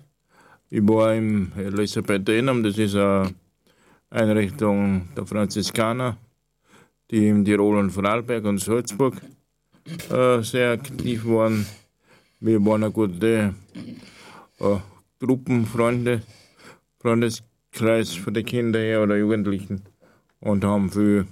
Ich 0.70 0.86
war 0.88 1.13
im 1.13 1.52
Elisabethinum, 1.56 2.63
das 2.63 2.78
ist 2.78 2.96
eine 2.96 3.34
Einrichtung 4.10 5.08
der 5.16 5.26
Franziskaner, 5.26 6.18
die 7.10 7.28
in 7.28 7.46
Tirol 7.46 7.78
und 7.78 7.92
Vorarlberg 7.92 8.44
und 8.46 8.60
Salzburg 8.60 9.16
äh, 10.10 10.42
sehr 10.42 10.72
aktiv 10.72 11.26
waren. 11.26 11.66
Wir 12.40 12.63
waren 12.66 12.84
eine 12.84 12.92
gute 12.92 13.54
äh, 14.60 14.76
Gruppenfreunde, 15.20 16.22
Freundeskreis 17.00 18.13
für 18.13 18.32
die 18.32 18.44
Kinder 18.44 18.80
her 18.80 19.04
oder 19.04 19.18
Jugendlichen 19.18 19.84
und 20.40 20.63
haben 20.63 20.90
viel 20.92 21.28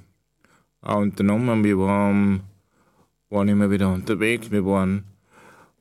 auch 0.86 1.00
unternommen. 1.00 1.64
Wir 1.64 1.78
waren, 1.78 2.42
waren 3.30 3.48
immer 3.50 3.70
wieder 3.70 3.92
unterwegs. 3.92 4.52
Wir 4.52 4.66
waren 4.66 5.04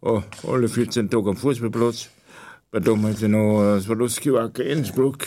äh, 0.02 0.20
alle 0.46 0.68
14 0.68 1.10
Tage 1.10 1.30
am 1.30 1.36
Fußballplatz. 1.36 2.10
Bei 2.70 2.80
damals 2.80 3.20
noch 3.22 3.62
äh, 3.62 3.80
Swarovski 3.80 4.32
Wacker 4.32 4.64
Innsbruck. 4.64 5.26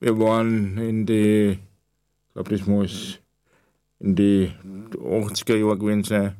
Wir 0.00 0.18
waren 0.18 0.76
in 0.78 1.06
die, 1.06 1.52
ich 1.52 2.32
glaube, 2.34 2.50
das 2.50 2.66
muss 2.66 3.18
in 4.00 4.16
die 4.16 4.52
80er 4.92 5.56
Jahre 5.56 5.78
gewesen 5.78 6.04
sein, 6.04 6.34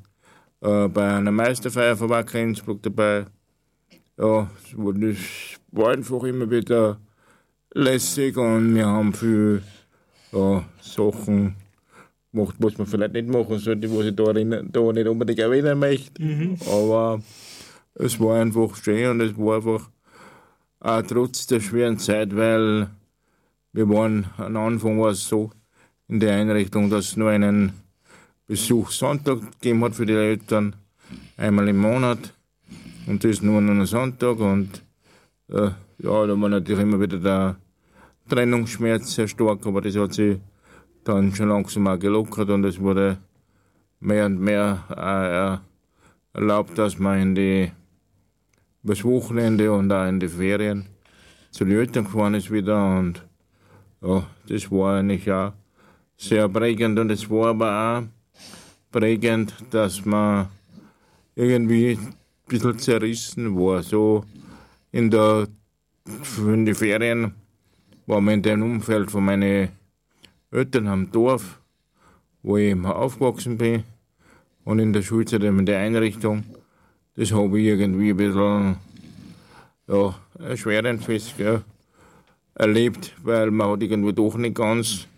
äh, 0.61 0.89
bei 0.89 1.15
einer 1.15 1.31
Meisterfeier 1.31 1.97
von 1.97 2.11
Wacker 2.11 2.41
Innsbruck 2.41 2.83
dabei. 2.83 3.27
Ja, 4.19 4.51
das 4.77 5.17
war 5.71 5.93
einfach 5.93 6.25
immer 6.25 6.51
wieder 6.51 6.99
lässig 7.73 8.37
und 8.37 8.75
wir 8.75 8.87
haben 8.87 9.13
viel 9.13 9.63
ja, 10.33 10.65
Sachen 10.81 11.57
gemacht, 12.33 12.57
was 12.59 12.79
man 12.79 12.87
vielleicht 12.87 13.12
nicht 13.12 13.29
machen 13.29 13.59
sollte, 13.59 13.90
was 13.97 14.07
ich 14.07 14.16
da, 14.16 14.25
erinnern, 14.25 14.68
da 14.73 14.92
nicht 14.92 15.07
unbedingt 15.07 15.38
erwähnen 15.38 15.79
möchte. 15.79 16.23
Aber 16.66 17.21
es 17.95 18.18
war 18.18 18.40
einfach 18.40 18.75
schön 18.77 19.11
und 19.11 19.21
es 19.21 19.37
war 19.37 19.57
einfach 19.57 19.90
auch 20.81 21.03
trotz 21.03 21.47
der 21.47 21.61
schweren 21.61 21.99
Zeit, 21.99 22.35
weil 22.35 22.88
wir 23.73 23.88
waren, 23.88 24.27
am 24.37 24.57
Anfang 24.57 25.01
war 25.01 25.11
es 25.11 25.27
so 25.29 25.51
in 26.09 26.21
der 26.21 26.35
Einrichtung, 26.35 26.90
dass 26.90 27.09
es 27.09 27.16
nur 27.16 27.31
einen 27.31 27.73
Besuch 28.47 28.90
Sonntag 28.90 29.40
gegeben 29.53 29.85
hat 29.85 29.95
für 29.95 30.07
die 30.07 30.12
Eltern, 30.12 30.75
einmal 31.37 31.68
im 31.68 31.79
Monat. 31.79 32.35
Und 33.07 33.25
das 33.25 33.42
nur 33.42 33.59
an 33.59 33.71
einem 33.71 33.87
Sonntag. 33.87 34.38
Und 34.38 34.83
äh, 35.49 35.71
ja, 35.99 36.27
da 36.27 36.40
war 36.40 36.49
natürlich 36.49 36.83
immer 36.83 37.01
wieder 37.01 37.18
der 37.18 37.57
Trennungsschmerz 38.29 39.14
sehr 39.14 39.29
stark, 39.29 39.66
aber 39.66 39.81
das 39.81 39.97
hat 39.97 40.14
sich 40.14 40.38
dann 41.05 41.35
schon 41.35 41.49
langsam 41.49 41.87
auch 41.87 41.99
gelockert 41.99 42.51
und 42.51 42.65
es 42.65 42.81
wurde 42.81 43.19
mehr 44.01 44.27
und 44.27 44.41
mehr 44.41 45.62
äh, 46.35 46.38
erlaubt, 46.38 46.79
dass 46.79 46.99
man 46.99 47.21
in 47.21 47.35
die 47.35 47.73
übers 48.83 49.05
Wochenende 49.05 49.71
und 49.73 49.93
auch 49.93 50.09
in 50.09 50.21
die 50.21 50.29
Ferien 50.29 50.87
zu 51.51 51.65
den 51.65 51.93
gefahren 51.93 52.35
ist 52.35 52.51
wieder 52.51 52.99
und 52.99 53.25
ja, 54.01 54.25
das 54.49 54.71
war 54.71 54.99
eigentlich 54.99 55.31
auch 55.31 55.53
sehr 56.17 56.49
prägend 56.49 56.99
und 56.99 57.11
es 57.11 57.29
war 57.31 57.49
aber 57.49 57.99
auch 57.99 58.03
prägend, 58.91 59.55
dass 59.71 60.05
man 60.05 60.49
irgendwie 61.35 61.93
ein 61.93 62.15
bisschen 62.47 62.79
zerrissen 62.79 63.57
war. 63.57 63.83
So 63.83 64.25
in 64.91 65.11
der 65.11 65.47
in 66.38 66.67
die 66.67 66.75
Ferien 66.75 67.35
war 68.07 68.21
man 68.21 68.35
in 68.35 68.43
dem 68.43 68.62
Umfeld 68.62 69.11
von 69.11 69.25
meinen 69.25 69.69
Eltern 70.53 70.87
am 70.87 71.11
Dorf, 71.11 71.61
wo 72.43 72.59
ich 72.59 72.73
eben 72.73 72.85
aufgewachsen 72.85 73.57
bin 73.57 73.85
und 74.65 74.81
in 74.81 74.93
der 74.93 75.01
Schulzeit 75.01 75.43
in 75.43 75.65
der 75.65 75.79
Einrichtung. 75.79 76.45
Das 77.17 77.33
habe 77.33 77.59
ich 77.59 77.67
irgendwie 77.67 78.11
ein 78.11 78.17
bisschen 78.19 78.77
ja, 79.88 80.15
erschwerend 80.38 81.05
fest 81.05 81.38
gell, 81.38 81.62
erlebt, 82.55 83.15
weil 83.23 83.51
man 83.51 83.71
hat 83.71 83.83
irgendwie 83.83 84.12
doch 84.12 84.37
nicht 84.37 84.55
ganz 84.55 85.09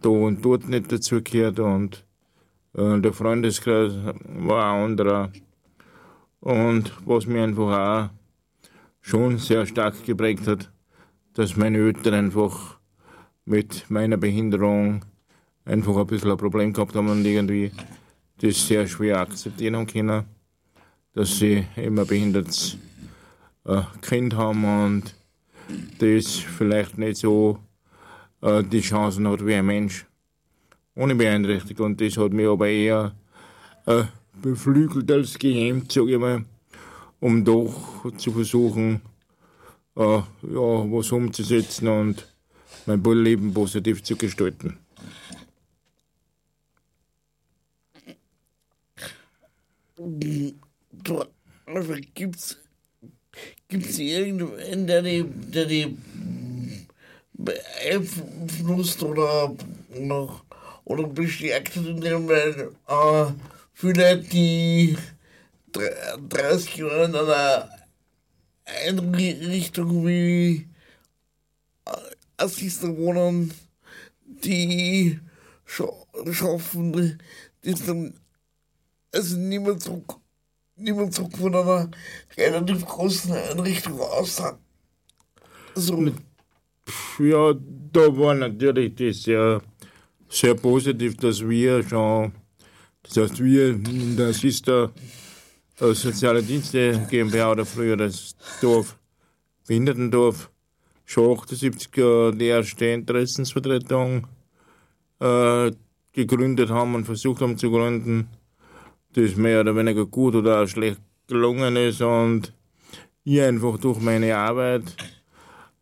da 0.00 0.08
und 0.08 0.44
dort 0.44 0.68
nicht 0.68 0.92
dazugehört 0.92 1.58
und 1.58 2.04
äh, 2.74 3.00
der 3.00 3.12
Freundeskreis 3.12 3.92
war 4.24 4.72
ein 4.72 4.84
anderer. 4.84 5.32
Und 6.38 6.92
was 7.04 7.26
mir 7.26 7.42
einfach 7.42 7.78
auch 7.78 8.10
schon 9.00 9.38
sehr 9.38 9.66
stark 9.66 10.04
geprägt 10.04 10.46
hat, 10.46 10.70
dass 11.32 11.56
meine 11.56 11.78
Eltern 11.78 12.14
einfach 12.14 12.73
mit 13.44 13.88
meiner 13.90 14.16
Behinderung 14.16 15.04
einfach 15.64 15.96
ein 15.96 16.06
bisschen 16.06 16.30
ein 16.30 16.36
Problem 16.36 16.72
gehabt 16.72 16.94
haben 16.94 17.08
und 17.08 17.24
irgendwie 17.24 17.72
das 18.40 18.66
sehr 18.66 18.86
schwer 18.86 19.20
akzeptieren 19.20 19.86
können, 19.86 20.24
dass 21.12 21.38
sie 21.38 21.66
immer 21.76 22.02
ein 22.02 22.08
behindertes 22.08 22.76
äh, 23.64 23.82
Kind 24.02 24.34
haben 24.34 24.64
und 24.64 25.14
das 25.98 26.36
vielleicht 26.36 26.98
nicht 26.98 27.18
so 27.18 27.58
äh, 28.42 28.62
die 28.62 28.80
Chancen 28.80 29.28
hat 29.28 29.44
wie 29.44 29.54
ein 29.54 29.66
Mensch 29.66 30.06
ohne 30.94 31.14
Beeinträchtigung. 31.14 31.86
Und 31.86 32.00
das 32.00 32.16
hat 32.16 32.32
mich 32.32 32.46
aber 32.46 32.68
eher 32.68 33.14
äh, 33.86 34.04
beflügelt 34.40 35.10
als 35.10 35.38
gehemmt, 35.38 35.92
sage 35.92 36.12
ich 36.12 36.18
mal, 36.18 36.44
um 37.20 37.44
doch 37.44 38.04
zu 38.16 38.32
versuchen, 38.32 39.00
äh, 39.96 40.02
ja, 40.02 40.24
was 40.42 41.12
umzusetzen 41.12 41.88
und 41.88 42.26
mein 42.86 43.02
Leben 43.02 43.52
positiv 43.52 44.02
zu 44.02 44.16
gestalten. 44.16 44.78
Du, 49.96 51.24
also 51.66 51.94
gibt's, 52.14 52.56
irgendwen, 53.68 54.86
der 54.86 55.02
die, 55.02 55.24
der 55.24 55.66
die 55.66 55.96
beeinflusst 57.32 59.02
oder 59.02 59.54
noch 59.98 60.44
oder 60.84 61.06
bestärkt 61.06 61.76
hat 61.76 61.86
in 61.86 62.00
dem, 62.00 62.28
weil 62.28 62.70
äh, 62.88 63.32
viele, 63.72 64.18
die 64.18 64.96
dr- 65.72 66.18
30 66.28 66.76
Jahre 66.76 67.04
in 67.06 67.16
einer 67.16 67.68
Einrichtung 68.64 70.06
wie 70.06 70.68
Assisten 72.36 72.96
wohnen, 72.96 73.52
die 74.24 75.20
scha 75.64 75.88
schaffen, 76.32 77.18
das 77.62 77.86
dann 77.86 78.14
also 79.14 79.36
niemand 79.36 79.82
zurück, 79.82 80.16
niemand 80.76 81.14
zurück 81.14 81.36
von 81.36 81.54
einer 81.54 81.90
relativ 82.36 82.84
großen 82.84 83.32
Einrichtung 83.32 84.00
aus. 84.00 84.42
So, 85.76 86.12
Ja, 87.18 87.54
da 87.92 88.16
war 88.16 88.34
natürlich 88.34 88.94
das 88.96 89.22
sehr, 89.22 89.62
sehr 90.28 90.54
positiv, 90.54 91.16
dass 91.16 91.46
wir 91.48 91.82
schon, 91.88 92.32
das 93.02 93.16
heißt, 93.16 93.42
wir 93.44 93.68
in 93.70 94.16
der 94.16 94.32
Sister 94.32 94.92
äh, 95.80 95.92
Soziale 95.92 96.42
Dienste 96.42 97.06
GmbH 97.10 97.52
oder 97.52 97.64
früher 97.66 97.96
das 97.96 98.34
Dorf, 98.60 98.96
Behindertendorf, 99.66 100.50
schon 101.04 101.38
78 101.38 101.96
äh, 101.98 102.32
die 102.32 102.46
erste 102.46 102.86
Interessensvertretung. 102.86 104.26
Äh, 105.20 105.72
gegründet 106.14 106.70
haben 106.70 106.94
und 106.94 107.04
versucht 107.04 107.42
haben 107.42 107.58
zu 107.58 107.70
gründen, 107.70 108.28
das 109.12 109.36
mehr 109.36 109.60
oder 109.60 109.76
weniger 109.76 110.06
gut 110.06 110.34
oder 110.34 110.62
auch 110.62 110.66
schlecht 110.66 111.00
gelungen 111.26 111.76
ist 111.76 112.00
und 112.00 112.52
ich 113.24 113.42
einfach 113.42 113.78
durch 113.78 114.00
meine 114.00 114.36
Arbeit 114.36 114.82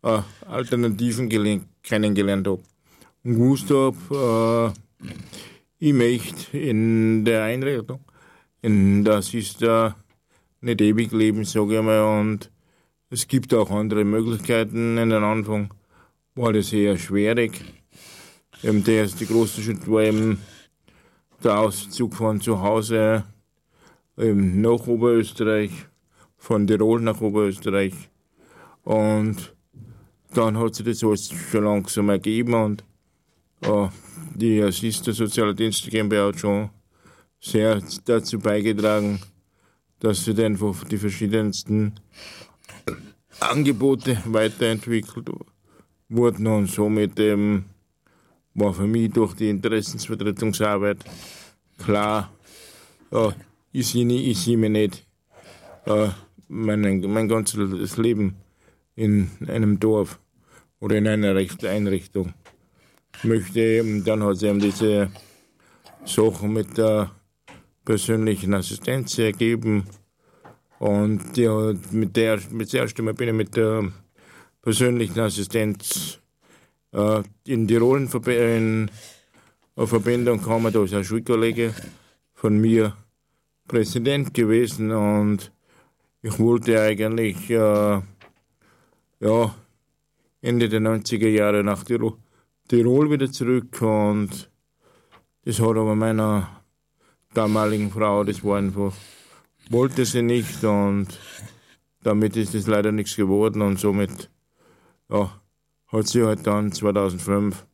äh, 0.01 0.19
Alternativen 0.47 1.29
kennengelernt 1.83 2.47
habe 2.47 2.61
und 3.23 3.33
gewusst 3.35 3.69
habe, 3.69 4.73
äh, 4.73 4.79
ich 5.79 5.93
möchte 5.93 6.57
in 6.57 7.25
der 7.25 7.43
Einrichtung, 7.43 7.99
in 8.61 9.03
das 9.03 9.33
ist 9.33 9.61
da 9.61 9.95
nicht 10.61 10.81
ewig 10.81 11.11
leben, 11.11 11.43
sage 11.43 11.77
ich 11.77 11.83
mal, 11.83 12.19
und 12.19 12.49
es 13.13 13.27
gibt 13.27 13.53
auch 13.53 13.69
andere 13.69 14.03
Möglichkeiten. 14.03 14.97
In 14.97 15.11
den 15.11 15.23
Anfang 15.23 15.71
war 16.33 16.51
das 16.51 16.73
eher 16.73 16.97
schwierig. 16.97 17.61
Eben 18.63 18.83
der 18.83 19.03
erste 19.03 19.27
große 19.27 19.61
Schritt 19.61 19.87
war 19.87 20.01
eben 20.01 20.39
der 21.43 21.59
Auszug 21.59 22.15
von 22.15 22.41
zu 22.41 22.59
Hause 22.59 23.23
eben 24.17 24.61
nach 24.61 24.87
Oberösterreich, 24.87 25.71
von 26.37 26.65
Tirol 26.65 27.01
nach 27.01 27.21
Oberösterreich. 27.21 27.93
Und 28.83 29.53
dann 30.33 30.57
hat 30.57 30.73
sich 30.73 30.85
das 30.85 31.03
alles 31.03 31.29
schon 31.29 31.65
langsam 31.65 32.09
ergeben 32.09 32.55
und 32.55 32.83
äh, 33.61 33.89
die 34.33 34.59
Assist 34.63 35.05
der 35.05 35.13
Soziale 35.13 35.53
Dienste 35.53 35.91
GmbH 35.91 36.29
hat 36.29 36.39
schon 36.39 36.69
sehr 37.39 37.79
dazu 38.05 38.39
beigetragen, 38.39 39.19
dass 39.99 40.25
sie 40.25 40.43
einfach 40.43 40.83
die 40.85 40.97
verschiedensten 40.97 41.93
Angebote 43.39 44.17
weiterentwickelt 44.25 45.29
wurden 46.09 46.47
und 46.47 46.67
somit 46.67 47.19
ähm, 47.19 47.65
war 48.53 48.73
für 48.73 48.87
mich 48.87 49.11
durch 49.11 49.33
die 49.33 49.49
Interessensvertretungsarbeit 49.49 51.03
klar, 51.77 52.31
ja, 53.11 53.33
ich 53.71 53.87
sehe 53.87 54.05
nie, 54.05 54.29
ich 54.29 54.45
mich 54.47 54.69
nicht 54.69 55.07
äh, 55.85 56.09
mein, 56.47 57.01
mein 57.01 57.27
ganzes 57.27 57.97
Leben 57.97 58.35
in 58.95 59.29
einem 59.47 59.79
Dorf 59.79 60.19
oder 60.79 60.97
in 60.97 61.07
einer 61.07 61.35
Recht- 61.35 61.65
Einrichtung. 61.65 62.33
Ich 63.17 63.23
möchte 63.23 63.59
eben, 63.59 64.03
dann 64.03 64.23
hat 64.23 64.35
es 64.35 64.43
eben 64.43 64.59
diese 64.59 65.09
Sachen 66.05 66.53
mit 66.53 66.77
der 66.77 67.11
persönlichen 67.85 68.53
Assistenz 68.53 69.17
ergeben. 69.17 69.85
Und 70.83 71.37
hat 71.61 71.93
mit 71.93 72.17
der, 72.17 72.41
mit 72.51 72.73
der 72.73 72.83
Mal 73.05 73.13
bin 73.13 73.29
ich 73.29 73.33
mit 73.33 73.55
der 73.55 73.89
persönlichen 74.61 75.17
Assistenz 75.17 76.19
äh, 76.91 77.23
in 77.45 77.69
Tirol 77.69 77.99
in, 77.99 78.91
in 79.77 79.87
Verbindung 79.87 80.39
gekommen. 80.39 80.73
Da 80.73 80.83
ist 80.83 80.93
ein 80.93 81.05
Schulkollege 81.05 81.73
von 82.33 82.59
mir 82.59 82.97
Präsident 83.65 84.33
gewesen 84.33 84.91
und 84.91 85.53
ich 86.21 86.37
wollte 86.37 86.81
eigentlich 86.81 87.49
äh, 87.49 88.01
ja, 89.21 89.55
Ende 90.41 90.67
der 90.67 90.81
90er 90.81 91.29
Jahre 91.29 91.63
nach 91.63 91.85
Tirol, 91.85 92.17
Tirol 92.67 93.09
wieder 93.09 93.31
zurück 93.31 93.81
und 93.81 94.51
das 95.45 95.61
hat 95.61 95.77
aber 95.77 95.95
meiner 95.95 96.61
damaligen 97.33 97.89
Frau, 97.89 98.25
das 98.25 98.43
war 98.43 98.57
einfach, 98.57 98.93
wollte 99.69 100.05
sie 100.05 100.21
nicht 100.21 100.63
und 100.63 101.07
damit 102.03 102.35
ist 102.37 102.55
es 102.55 102.67
leider 102.67 102.91
nichts 102.91 103.15
geworden 103.15 103.61
und 103.61 103.79
somit 103.79 104.29
ja, 105.09 105.41
hat 105.87 106.07
sie 106.07 106.23
halt 106.23 106.45
dann 106.47 106.71
2005, 106.71 107.65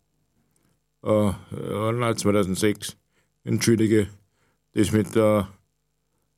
äh, 1.04 1.32
nein, 1.52 2.18
2006, 2.18 2.98
entschuldige, 3.44 4.08
das 4.74 4.92
mit 4.92 5.16
der 5.16 5.50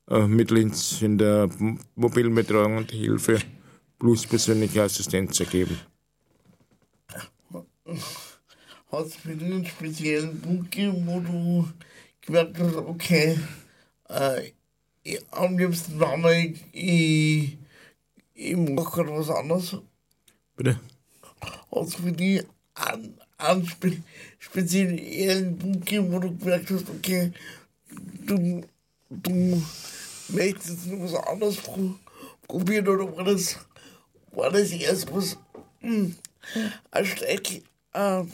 äh, 0.09 0.27
mit 0.27 0.51
Linz 0.51 1.01
in 1.01 1.17
der 1.17 1.49
M- 1.59 1.79
mobilen 1.95 2.35
Betreuung 2.35 2.77
und 2.77 2.91
Hilfe 2.91 3.39
plus 3.99 4.25
persönliche 4.27 4.83
Assistenz 4.83 5.39
ergeben. 5.39 5.79
Hat 8.91 9.05
es 9.05 9.15
für 9.15 9.31
einen 9.31 9.65
speziellen 9.65 10.41
Punkt 10.41 10.71
gegeben, 10.71 11.07
wo 11.07 11.19
du 11.19 11.69
gemerkt 12.21 12.59
hast, 12.59 12.75
okay, 12.75 13.39
äh, 14.09 14.51
am 15.31 15.57
liebsten 15.57 15.99
war 15.99 16.17
ich, 16.31 16.63
ich, 16.71 17.57
ich 18.33 18.55
mache 18.55 19.03
gerade 19.03 19.17
was 19.17 19.29
anderes. 19.29 19.77
Bitte? 20.55 20.79
Es 21.71 21.95
für 21.95 22.11
dich 22.11 22.43
einen, 22.75 23.17
einen 23.37 23.67
spe 23.67 23.97
speziellen 24.37 25.57
Punkt 25.57 25.85
gegeben, 25.85 26.11
wo 26.11 26.19
du 26.19 26.35
gemerkt 26.35 26.69
hast, 26.71 26.89
okay, 26.89 27.31
du, 28.25 28.63
du 29.09 29.63
möchtest 30.29 30.87
noch 30.87 31.03
was 31.03 31.15
anderes 31.15 31.57
pro 31.57 31.95
probieren 32.47 32.87
oder 32.87 33.15
war 33.15 33.23
das, 33.23 33.57
war 34.31 34.51
das 34.51 34.71
erst 34.71 35.13
was, 35.13 35.37
hm, 35.79 36.15
ein 36.91 37.05
Steck, 37.05 37.63
äh, 37.93 38.23
ein 38.27 38.31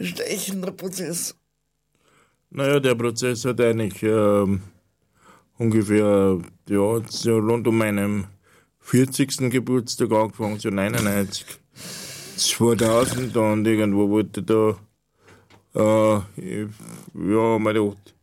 stechender 0.00 0.70
Prozess? 0.70 1.34
Naja, 2.54 2.80
der 2.80 2.94
Prozess 2.94 3.44
hat 3.46 3.60
eigentlich 3.60 4.02
ähm, 4.02 4.60
ungefähr 5.58 6.38
ja, 6.68 7.00
so 7.08 7.38
rund 7.38 7.66
um 7.66 7.78
meinem 7.78 8.26
40. 8.80 9.50
Geburtstag 9.50 10.12
angefangen, 10.12 10.58
so 10.58 10.68
99, 10.68 11.46
2000 12.36 13.34
und 13.36 13.66
irgendwo 13.66 14.08
wollte 14.10 14.42
da, 14.42 14.76
äh, 15.74 16.18
ich- 16.36 16.68
ja, 17.14 17.58
mal 17.58 17.72
gedacht, 17.72 18.14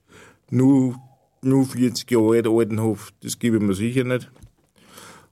nur, 0.52 0.96
nur 1.42 1.66
40 1.66 2.12
Jahre 2.12 2.36
alt, 2.36 2.48
Altenhof, 2.48 3.12
das 3.24 3.40
gebe 3.40 3.58
ich 3.58 3.64
mir 3.64 3.74
sicher 3.74 4.04
nicht. 4.04 4.30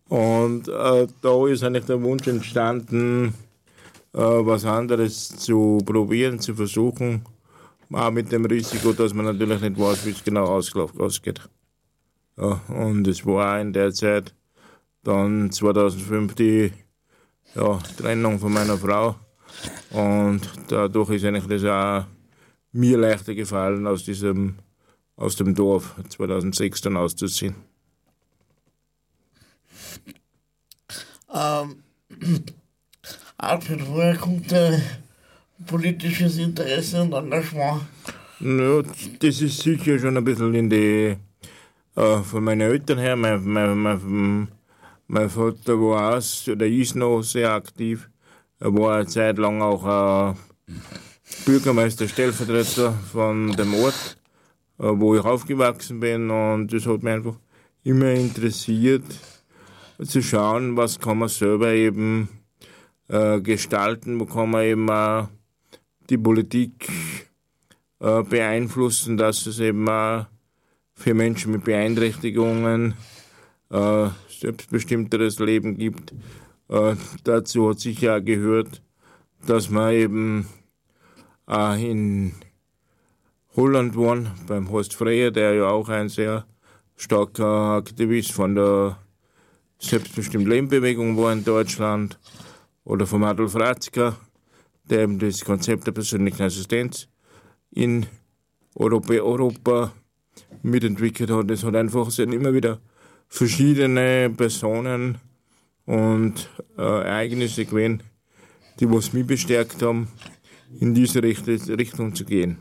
Und 0.10 0.70
äh, 0.70 1.06
da 1.22 1.48
ist 1.48 1.64
eigentlich 1.64 1.86
der 1.86 2.02
Wunsch 2.02 2.28
entstanden, 2.28 3.34
äh, 4.14 4.20
was 4.20 4.66
anderes 4.66 5.36
zu 5.38 5.80
probieren, 5.86 6.40
zu 6.40 6.56
versuchen. 6.56 7.24
Auch 7.92 8.12
mit 8.12 8.32
dem 8.32 8.46
Risiko, 8.46 8.92
dass 8.92 9.14
man 9.14 9.26
natürlich 9.26 9.62
nicht 9.62 9.80
weiß, 9.80 10.06
wie 10.06 10.12
es 10.12 10.24
genau 10.24 10.46
ausgeht. 10.46 11.42
Ja, 12.38 12.62
und 12.68 13.08
es 13.08 13.26
war 13.26 13.56
auch 13.56 13.62
in 13.62 13.74
der 13.74 13.94
Zeit 13.94 14.34
dann 15.04 15.52
2005 15.52 16.36
die 16.36 16.74
ja, 17.56 17.80
Trennung 17.98 18.40
von 18.40 18.52
meiner 18.52 18.78
Frau. 18.78 19.16
Und 19.92 20.42
dadurch 20.68 21.12
ist 21.12 21.26
eigentlich 21.26 21.48
das 21.48 21.64
auch 21.64 22.06
mir 22.74 22.98
leichter 22.98 23.34
gefallen, 23.34 23.88
aus 23.88 24.04
diesem 24.04 24.56
aus 25.16 25.36
dem 25.36 25.56
Dorf 25.56 25.96
2006 26.10 26.82
dann 26.82 26.98
auszuziehen. 26.98 27.56
Ähm, 31.34 31.84
Alfred, 33.38 33.88
woher 33.88 34.16
kommt 34.16 34.52
dein 34.52 34.82
politisches 35.66 36.38
Interesse 36.38 37.02
und 37.02 37.14
Engagement? 37.14 37.82
Ja, 38.40 38.82
das 39.20 39.42
ist 39.42 39.62
sicher 39.62 39.98
schon 39.98 40.18
ein 40.18 40.24
bisschen 40.24 40.54
in 40.54 40.70
die, 40.70 41.18
äh, 41.96 42.18
von 42.22 42.44
meinen 42.44 42.62
Eltern 42.62 43.00
her. 43.00 43.16
Mein, 43.16 43.44
mein, 43.44 43.78
mein, 43.78 44.48
mein 45.08 45.30
Vater 45.30 45.80
war 45.80 46.18
auch, 46.18 46.48
oder 46.48 46.68
ist 46.68 46.96
noch 46.96 47.24
sehr 47.24 47.52
aktiv. 47.52 48.10
Er 48.60 48.74
war 48.74 48.98
eine 48.98 49.08
Zeit 49.08 49.38
lang 49.38 49.62
auch 49.62 50.34
äh, 50.34 50.74
Bürgermeister, 51.46 52.08
Stellvertreter 52.08 52.94
von 53.12 53.52
dem 53.54 53.74
Ort, 53.74 54.18
äh, 54.80 54.84
wo 54.84 55.16
ich 55.16 55.24
aufgewachsen 55.24 56.00
bin. 56.00 56.30
Und 56.30 56.72
das 56.72 56.86
hat 56.86 57.02
mich 57.02 57.14
einfach 57.14 57.40
immer 57.84 58.12
interessiert, 58.12 59.06
zu 60.04 60.22
schauen, 60.22 60.78
was 60.78 61.00
kann 61.00 61.18
man 61.18 61.30
selber 61.30 61.72
eben 61.72 62.30
äh, 63.08 63.42
gestalten, 63.42 64.20
wo 64.20 64.26
kann 64.26 64.52
man 64.52 64.64
eben 64.64 64.90
auch 64.90 65.30
die 66.10 66.18
Politik 66.18 66.90
äh, 68.00 68.24
beeinflussen, 68.24 69.18
dass 69.18 69.46
es 69.46 69.60
eben 69.60 69.88
auch 69.90 70.26
für 70.94 71.14
Menschen 71.14 71.52
mit 71.52 71.64
Beeinträchtigungen 71.64 72.96
äh, 73.70 74.10
selbstbestimmteres 74.30 75.40
Leben 75.40 75.78
gibt. 75.78 76.14
Äh, 76.70 76.96
dazu 77.24 77.70
hat 77.70 77.80
sicher 77.80 78.18
auch 78.18 78.24
gehört, 78.24 78.82
dass 79.46 79.70
man 79.70 79.94
eben 79.94 80.48
auch 81.46 81.76
in 81.76 82.34
Holland 83.56 83.96
waren, 83.96 84.32
beim 84.48 84.70
Horst 84.70 84.94
Freyer, 84.94 85.32
der 85.32 85.56
ja 85.56 85.70
auch 85.70 85.90
ein 85.90 86.10
sehr 86.10 86.46
starker 86.96 87.78
Aktivist 87.78 88.32
von 88.32 88.56
der 88.56 88.98
selbstbestimmten 89.80 90.50
Lebenbewegung 90.50 91.18
war 91.18 91.34
in 91.34 91.44
Deutschland, 91.44 92.20
oder 92.84 93.06
vom 93.06 93.24
Adolf 93.24 93.56
Ratzker, 93.56 94.16
der 94.90 95.02
eben 95.02 95.20
das 95.20 95.44
Konzept 95.44 95.88
der 95.88 95.92
persönlichen 95.92 96.44
Assistenz 96.44 97.08
in 97.72 98.06
Europa, 98.76 99.14
Europa 99.14 99.94
mitentwickelt 100.62 101.30
hat. 101.30 101.52
Es 101.52 101.64
hat 101.64 101.76
einfach 101.76 102.10
sind 102.12 102.34
immer 102.34 102.54
wieder 102.54 102.80
verschiedene 103.28 104.30
Personen 104.36 105.18
und 105.86 106.50
äh, 106.78 106.82
Ereignisse 106.82 107.66
gewesen, 107.66 108.04
die 108.80 108.90
was 108.90 109.14
mich 109.14 109.26
bestärkt 109.26 109.82
haben, 109.82 110.08
in 110.80 110.94
diese 110.94 111.24
Richt 111.24 111.48
Richtung 111.48 112.14
zu 112.14 112.26
gehen. 112.26 112.58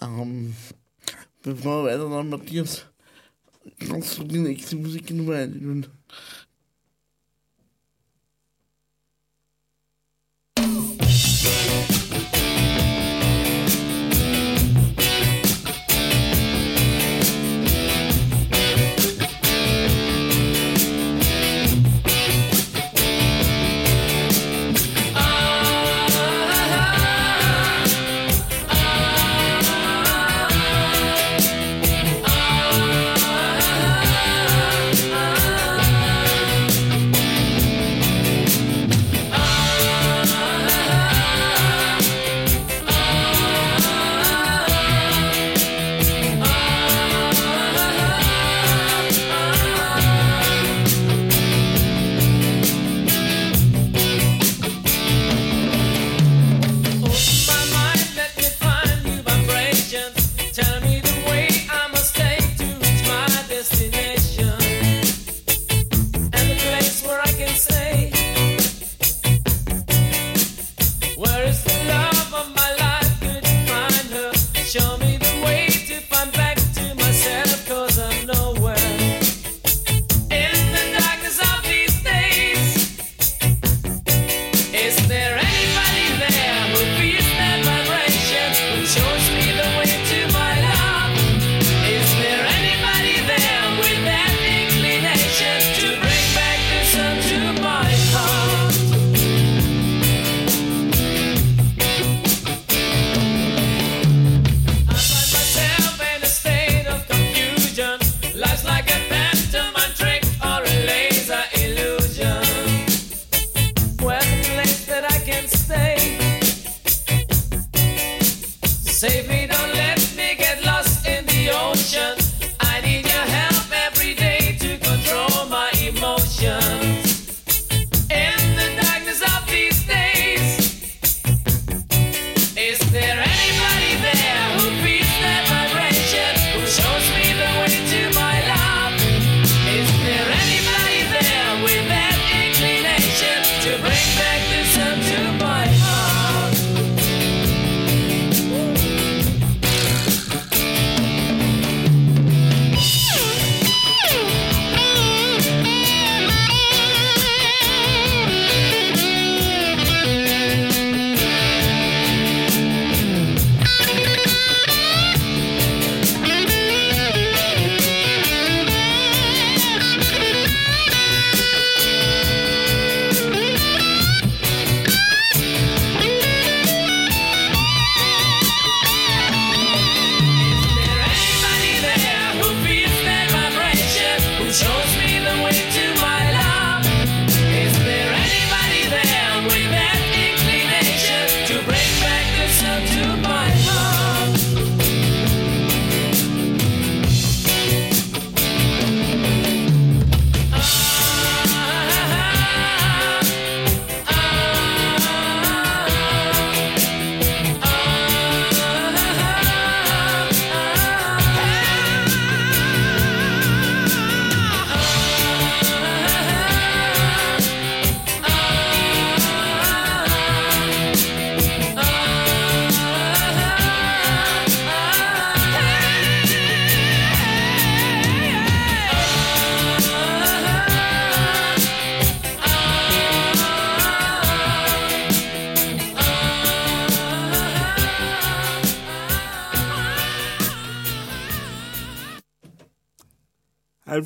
Ähm, 0.00 0.54
bevor 1.42 1.84
wir 1.84 1.92
weiter 1.92 2.08
dann, 2.08 2.28
Matthias, 2.28 2.86
kannst 3.88 4.18
du 4.18 4.24
die 4.24 4.38
nächste 4.38 4.76
Musiknummer 4.76 5.34
einführen? 5.34 5.86
Ah 11.48 11.85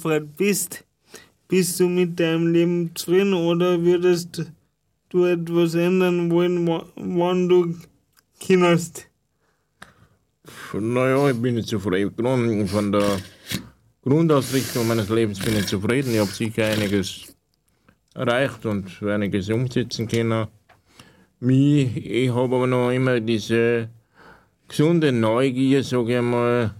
Alfred, 0.00 0.34
bist, 0.34 0.84
bist 1.46 1.78
du 1.78 1.86
mit 1.86 2.18
deinem 2.18 2.50
Leben 2.50 2.90
zufrieden 2.94 3.34
oder 3.34 3.82
würdest 3.82 4.50
du 5.10 5.24
etwas 5.26 5.74
ändern 5.74 6.30
wollen, 6.30 6.66
wa- 6.66 6.86
wann 6.96 7.46
du 7.46 7.74
kannst? 8.46 9.06
Naja, 10.72 11.28
ich 11.28 11.36
bin 11.36 11.58
jetzt 11.58 11.68
zufrieden. 11.68 12.66
Von 12.66 12.92
der 12.92 13.18
Grundausrichtung 14.02 14.88
meines 14.88 15.10
Lebens 15.10 15.38
bin 15.38 15.56
ich 15.58 15.66
zufrieden. 15.66 16.14
Ich 16.14 16.20
habe 16.20 16.30
sicher 16.30 16.64
einiges 16.64 17.34
erreicht 18.14 18.64
und 18.64 18.86
einiges 19.02 19.50
umsetzen 19.50 20.08
können. 20.08 20.46
Ich 21.42 22.30
habe 22.30 22.56
aber 22.56 22.66
noch 22.66 22.90
immer 22.90 23.20
diese 23.20 23.90
gesunde 24.66 25.12
Neugier, 25.12 25.84
sage 25.84 26.16
ich 26.16 26.22
mal, 26.22 26.74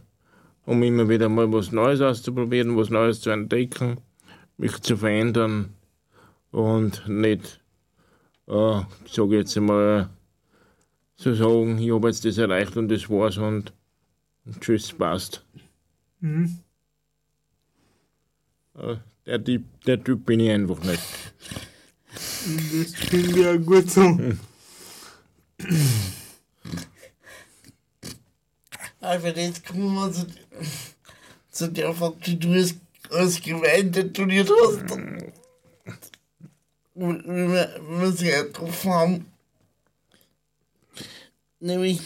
um 0.71 0.85
immer 0.85 1.09
wieder 1.09 1.29
mal 1.29 1.53
was 1.53 1.73
Neues 1.73 2.01
auszuprobieren, 2.01 2.77
was 2.77 2.91
Neues 2.91 3.21
zu 3.21 3.31
entdecken, 3.31 3.99
mich 4.57 4.81
zu 4.81 4.97
verändern 4.97 5.75
und 6.53 7.09
nicht, 7.09 7.61
äh, 8.47 8.81
sage 9.05 9.39
jetzt 9.39 9.57
einmal, 9.57 10.11
zu 11.17 11.35
sagen, 11.35 11.79
ich 11.79 11.93
habe 11.93 12.07
jetzt 12.07 12.25
das 12.25 12.39
erreicht 12.39 12.77
und 12.77 12.89
das 12.89 13.11
war's 13.11 13.37
und 13.37 13.73
tschüss, 14.61 14.93
passt. 14.93 15.45
Mhm. 16.21 16.61
Äh, 18.79 18.95
Der 19.27 19.43
typ, 19.43 19.65
der 19.87 20.05
typ 20.05 20.25
bin 20.25 20.39
ich 20.39 20.51
einfach 20.51 20.85
nicht. 20.85 21.03
Das 22.13 22.95
finde 22.95 23.29
ich 23.31 23.37
ja 23.37 23.57
gut 23.57 23.91
so. 23.91 24.19
Alfred, 29.01 29.37
jetzt 29.37 29.67
kommen 29.67 29.95
wir 29.95 30.13
zu, 30.13 30.27
der 31.69 31.95
Frage, 31.95 32.17
die 32.27 32.39
du 32.39 32.53
als 33.11 33.41
Gemeinde 33.41 34.05
detoniert 34.05 34.51
hast. 34.51 34.85
Wie 36.95 37.25
wir, 37.25 37.81
wir 37.89 38.13
sie 38.13 38.31
getroffen 38.31 38.93
haben. 38.93 39.27
Nämlich, 41.61 42.01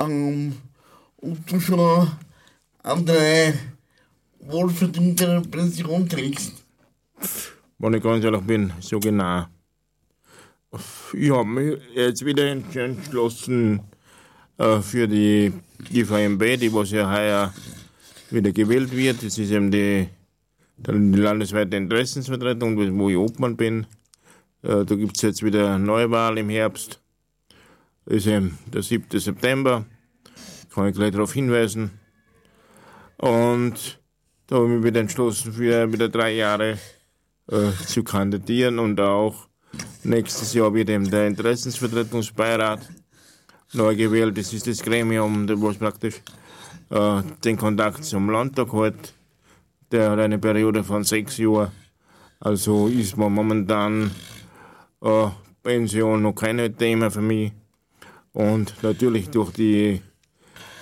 ähm, 0.00 0.56
ob 1.18 1.46
du 1.46 1.60
schon 1.60 2.10
an 2.82 3.06
deine 3.06 3.58
wohlverdiente 4.40 5.42
Pension 5.50 6.08
trägst. 6.08 6.52
Wenn 7.78 7.94
ich 7.94 8.02
ganz 8.02 8.24
ehrlich 8.24 8.40
bin, 8.42 8.72
ich 8.80 8.90
nein. 8.92 9.46
Ich 11.12 11.30
habe 11.30 11.44
mich 11.44 11.78
jetzt 11.94 12.24
wieder 12.24 12.44
ents- 12.44 12.78
entschlossen 12.78 13.80
äh, 14.58 14.80
für 14.80 15.08
die, 15.08 15.52
die 15.90 16.04
VMB, 16.04 16.58
die 16.58 16.72
was 16.72 16.90
ja 16.90 17.10
heuer 17.10 17.52
wieder 18.30 18.52
gewählt 18.52 18.94
wird. 18.96 19.22
Das 19.22 19.38
ist 19.38 19.50
eben 19.50 19.70
die, 19.70 20.08
die 20.76 20.92
landesweite 20.92 21.76
Interessensvertretung, 21.76 22.76
wo 22.98 23.08
ich 23.08 23.16
Obmann 23.16 23.56
bin. 23.56 23.86
Äh, 24.62 24.84
da 24.84 24.94
gibt 24.94 25.16
es 25.16 25.22
jetzt 25.22 25.42
wieder 25.42 25.78
Neuwahl 25.78 26.38
im 26.38 26.48
Herbst. 26.48 27.00
Das 28.04 28.16
ist 28.16 28.26
eben 28.26 28.58
der 28.72 28.82
7. 28.82 29.18
September. 29.18 29.84
Kann 30.74 30.88
ich 30.88 30.94
gleich 30.94 31.12
darauf 31.12 31.32
hinweisen. 31.32 31.90
Und 33.18 34.00
da 34.46 34.56
habe 34.56 34.66
ich 34.66 34.72
mich 34.76 34.84
wieder 34.84 35.00
entschlossen, 35.00 35.52
für 35.52 35.92
wieder 35.92 36.08
drei 36.08 36.34
Jahre 36.34 36.78
äh, 37.50 37.70
zu 37.86 38.02
kandidieren 38.02 38.78
und 38.78 39.00
auch 39.00 39.48
nächstes 40.02 40.54
Jahr 40.54 40.74
wird 40.74 40.90
eben 40.90 41.10
der 41.10 41.26
Interessensvertretungsbeirat 41.28 42.88
neu 43.72 43.96
gewählt. 43.96 44.36
Das 44.36 44.52
ist 44.52 44.66
das 44.66 44.82
Gremium, 44.82 45.46
das 45.46 45.76
praktisch 45.76 46.20
äh, 46.90 47.22
den 47.44 47.56
Kontakt 47.56 48.04
zum 48.04 48.30
Landtag 48.30 48.72
hat. 48.72 49.14
Der 49.90 50.10
hat 50.10 50.18
eine 50.18 50.38
Periode 50.38 50.84
von 50.84 51.04
sechs 51.04 51.38
Jahren. 51.38 51.70
Also 52.40 52.88
ist 52.88 53.16
man 53.16 53.32
momentan 53.32 54.10
äh, 55.00 55.26
Pension 55.62 56.22
noch 56.22 56.34
kein 56.34 56.76
Thema 56.76 57.10
für 57.10 57.20
mich. 57.20 57.52
Und 58.32 58.74
natürlich 58.82 59.30
durch 59.30 59.52
die 59.52 60.00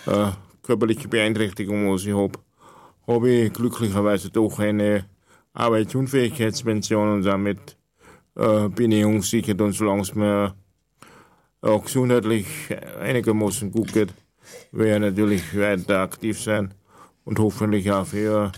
äh, 0.07 0.31
körperliche 0.63 1.09
Beeinträchtigung, 1.09 1.93
was 1.93 2.07
ich 2.07 2.15
habe, 2.15 2.39
habe 3.07 3.31
ich 3.31 3.53
glücklicherweise 3.53 4.31
doch 4.31 4.59
eine 4.59 5.05
Arbeitsunfähigkeitspension 5.53 7.13
und 7.15 7.23
damit 7.25 7.77
äh, 8.37 8.69
bin 8.69 8.93
ich 8.93 9.05
unsichert 9.05 9.61
und 9.61 9.73
solange 9.73 10.03
es 10.03 10.15
mir 10.15 10.55
auch 11.63 11.85
gesundheitlich 11.85 12.47
einigermaßen 13.01 13.71
gut 13.71 13.93
geht, 13.93 14.13
werde 14.73 15.07
ich 15.07 15.13
natürlich 15.13 15.59
weiter 15.59 16.01
aktiv 16.01 16.41
sein 16.41 16.75
und 17.25 17.39
hoffentlich 17.39 17.91
auch 17.91 18.07
für 18.07 18.53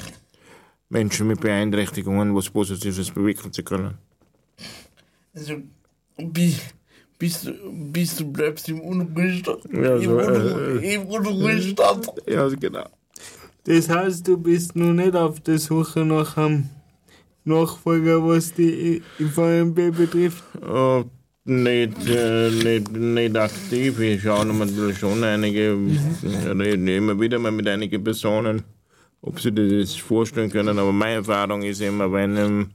Menschen 0.88 1.26
mit 1.26 1.40
Beeinträchtigungen 1.40 2.34
was 2.34 2.50
Positives 2.50 3.10
bewirken 3.10 3.52
zu 3.52 3.62
können. 3.62 3.98
Also, 5.34 5.62
bis, 6.18 6.60
bis, 7.18 7.42
du, 7.42 7.52
bis 7.90 8.16
du 8.16 8.30
bleibst 8.30 8.68
im 8.68 8.80
Unruhestand. 8.80 9.64
Ja, 9.72 9.96
Im, 9.96 10.02
so, 10.02 10.10
Unru 10.18 10.78
äh, 10.78 10.94
Im 10.94 11.06
Unruhestand. 11.06 12.12
Ja, 12.26 12.48
genau. 12.48 12.86
Das 13.64 13.88
heißt, 13.88 14.26
du 14.28 14.36
bist 14.36 14.76
noch 14.76 14.92
nicht 14.92 15.14
auf 15.14 15.40
der 15.40 15.58
Suche 15.58 16.04
nach 16.04 16.36
einem 16.36 16.68
Nachfolger, 17.44 18.26
was 18.26 18.52
die 18.52 19.02
VMB 19.18 19.96
betrifft. 19.96 20.44
Äh, 20.60 21.04
nicht, 21.44 22.08
äh, 22.08 22.50
nicht, 22.50 22.92
nicht 22.92 23.36
aktiv. 23.36 23.98
Ich 24.00 24.22
schaue 24.22 24.46
natürlich 24.46 24.98
schon 24.98 25.24
einige, 25.24 25.76
reden 26.22 26.88
immer 26.88 27.20
wieder 27.20 27.38
mal 27.38 27.52
mit 27.52 27.66
einigen 27.68 28.02
Personen, 28.02 28.62
ob 29.20 29.40
sie 29.40 29.52
das 29.52 29.96
vorstellen 29.96 30.50
können. 30.50 30.78
Aber 30.78 30.92
meine 30.92 31.16
Erfahrung 31.16 31.62
ist 31.62 31.80
immer, 31.80 32.12
wenn, 32.12 32.36
ähm, 32.36 32.70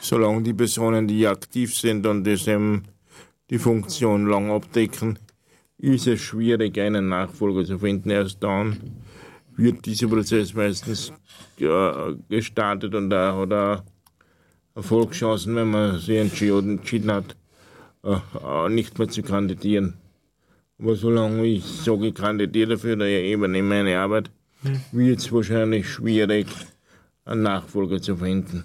solange 0.00 0.42
die 0.42 0.54
Personen, 0.54 1.08
die 1.08 1.26
aktiv 1.26 1.74
sind 1.74 2.06
und 2.06 2.24
das 2.24 2.46
eben 2.46 2.84
die 3.50 3.58
Funktion 3.58 4.26
lang 4.26 4.50
abdecken, 4.50 5.18
ist 5.78 6.06
es 6.06 6.20
schwierig, 6.20 6.78
einen 6.78 7.08
Nachfolger 7.08 7.64
zu 7.64 7.78
finden. 7.78 8.10
Erst 8.10 8.42
dann 8.42 8.76
wird 9.56 9.86
dieser 9.86 10.08
Prozess 10.08 10.52
meistens 10.54 11.12
ja, 11.58 12.12
gestartet 12.28 12.94
und 12.94 13.10
da 13.10 13.36
hat 13.36 13.52
er 13.52 13.84
Erfolgschancen, 14.74 15.54
wenn 15.56 15.70
man 15.70 15.98
sich 15.98 16.18
entschieden, 16.18 17.10
hat, 17.10 17.24
äh, 17.24 17.34
äh, 17.34 17.45
nicht 18.68 18.98
mehr 18.98 19.08
zu 19.08 19.22
kandidieren. 19.22 19.94
Aber 20.78 20.94
solange 20.94 21.44
ich 21.46 21.64
sage, 21.64 22.08
ich 22.08 22.14
kandidiere 22.14 22.70
dafür 22.70 22.94
oder 22.94 23.06
ich 23.06 23.32
übernehme 23.32 23.68
meine 23.68 23.98
Arbeit, 23.98 24.30
wird 24.92 25.18
es 25.18 25.32
wahrscheinlich 25.32 25.88
schwierig, 25.88 26.46
einen 27.24 27.42
Nachfolger 27.42 28.00
zu 28.00 28.16
finden. 28.16 28.64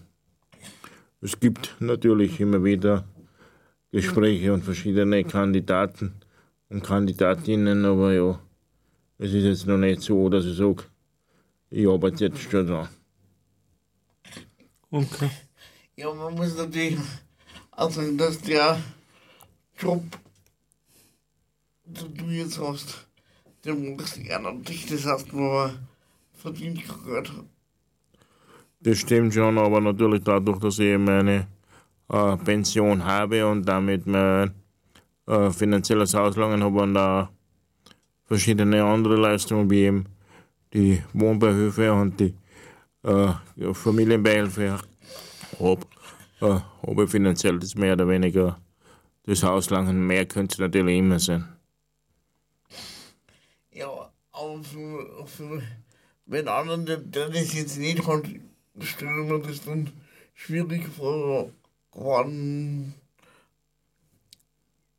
Es 1.21 1.39
gibt 1.39 1.75
natürlich 1.79 2.39
immer 2.39 2.63
wieder 2.63 3.05
Gespräche 3.91 4.53
und 4.53 4.63
verschiedene 4.63 5.23
Kandidaten 5.23 6.13
und 6.69 6.83
Kandidatinnen, 6.83 7.85
aber 7.85 8.13
ja, 8.13 8.39
es 9.17 9.33
ist 9.33 9.43
jetzt 9.43 9.67
noch 9.67 9.77
nicht 9.77 10.01
so, 10.01 10.29
dass 10.29 10.45
ich 10.45 10.57
sage, 10.57 10.83
ich 11.69 11.87
arbeite 11.87 12.25
jetzt 12.25 12.39
schon 12.41 12.67
dran. 12.67 12.89
Okay. 14.89 15.29
Ja, 15.95 16.13
man 16.13 16.33
muss 16.33 16.57
natürlich 16.57 16.97
auch 17.71 17.91
sagen, 17.91 18.17
dass 18.17 18.41
der 18.41 18.79
Job, 19.81 20.03
den 21.85 22.13
du 22.15 22.25
jetzt 22.25 22.59
hast, 22.59 23.07
den 23.65 23.95
machst 23.95 24.17
du 24.17 24.21
gerne 24.21 24.49
an 24.49 24.63
dich. 24.63 24.85
Das 24.85 25.05
heißt, 25.07 25.33
man 25.33 25.87
verdient 26.33 26.83
Geld. 27.05 27.31
Das 28.81 28.99
stimmt 28.99 29.33
schon, 29.33 29.57
aber 29.57 29.81
natürlich 29.81 30.23
dadurch, 30.23 30.59
dass 30.59 30.77
ich 30.77 30.85
eben 30.85 31.09
eine 31.09 31.47
äh, 32.09 32.37
Pension 32.37 33.03
habe 33.03 33.47
und 33.47 33.67
damit 33.67 34.05
mein 34.05 34.51
äh, 35.25 35.49
finanzielles 35.49 36.13
Auslangen 36.13 36.63
habe 36.63 36.81
und 36.81 36.97
auch 36.97 37.29
verschiedene 38.25 38.83
andere 38.83 39.15
Leistungen 39.15 39.67
wie 39.69 39.81
eben 39.85 40.05
die 40.73 41.01
Wohnbeihilfe 41.13 41.91
und 41.91 42.19
die 42.19 42.35
äh, 43.01 43.73
Familienbeihilfe 43.73 44.77
habe, 45.59 45.81
äh, 46.41 46.59
habe 46.85 47.03
ich 47.03 47.09
finanziell 47.09 47.57
das 47.57 47.73
mehr 47.73 47.93
oder 47.93 48.07
weniger 48.07 48.60
das 49.23 49.43
Auslangen. 49.43 50.05
Mehr 50.05 50.25
könnte 50.25 50.61
natürlich 50.61 50.97
immer 50.97 51.19
sein. 51.19 51.47
Ja, 53.71 54.11
aber 54.31 54.63
für, 54.63 55.27
für 55.27 55.61
wenn 56.25 56.47
der, 56.85 56.97
das 57.29 57.53
jetzt 57.53 57.77
nicht 57.77 58.05
hat, 58.07 58.23
stelle 58.79 59.23
ich 59.23 59.29
mir 59.29 59.39
das 59.39 59.63
dann 59.63 59.91
schwierig 60.33 60.87
vor, 60.87 61.51
wann 61.93 62.93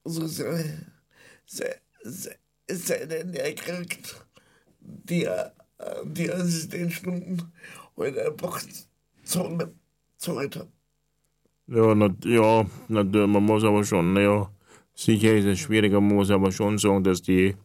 so 0.04 0.26
se, 0.26 0.86
se, 1.46 1.80
se, 2.02 2.36
seinen 2.68 3.34
er 3.34 3.54
kriegt, 3.54 4.26
die, 4.80 5.28
die 6.04 6.32
Assistenzstunden 6.32 7.52
halt 7.96 8.18
einfach 8.18 8.62
zahlt 9.24 9.72
zahlt 10.16 10.56
hat. 10.56 10.68
Ja, 11.74 11.94
nat 11.94 12.22
ja 12.26 12.66
natürlich, 12.88 13.28
man 13.28 13.44
muss 13.44 13.64
aber 13.64 13.82
schon, 13.82 14.14
ja, 14.16 14.46
sicher 14.94 15.32
ist 15.34 15.46
es 15.46 15.58
schwieriger, 15.58 16.02
man 16.02 16.16
muss 16.16 16.30
aber 16.30 16.52
schon 16.52 16.76
sagen, 16.76 17.02
dass 17.02 17.22
die 17.22 17.56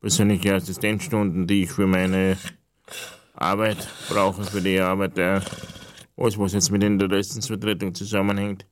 persönliche 0.00 0.54
Assistenzstunden, 0.54 1.46
die 1.46 1.64
ich 1.64 1.70
für 1.70 1.86
meine 1.86 2.38
Arbeit 3.34 3.76
brauche 4.08 4.42
für 4.42 4.62
die 4.62 4.80
Arbeit. 4.80 5.18
Äh, 5.18 5.42
alles, 6.16 6.38
was 6.38 6.54
jetzt 6.54 6.70
mit 6.70 6.80
der 6.80 6.88
Interessensvertretung 6.88 7.94
zusammenhängt, 7.94 8.66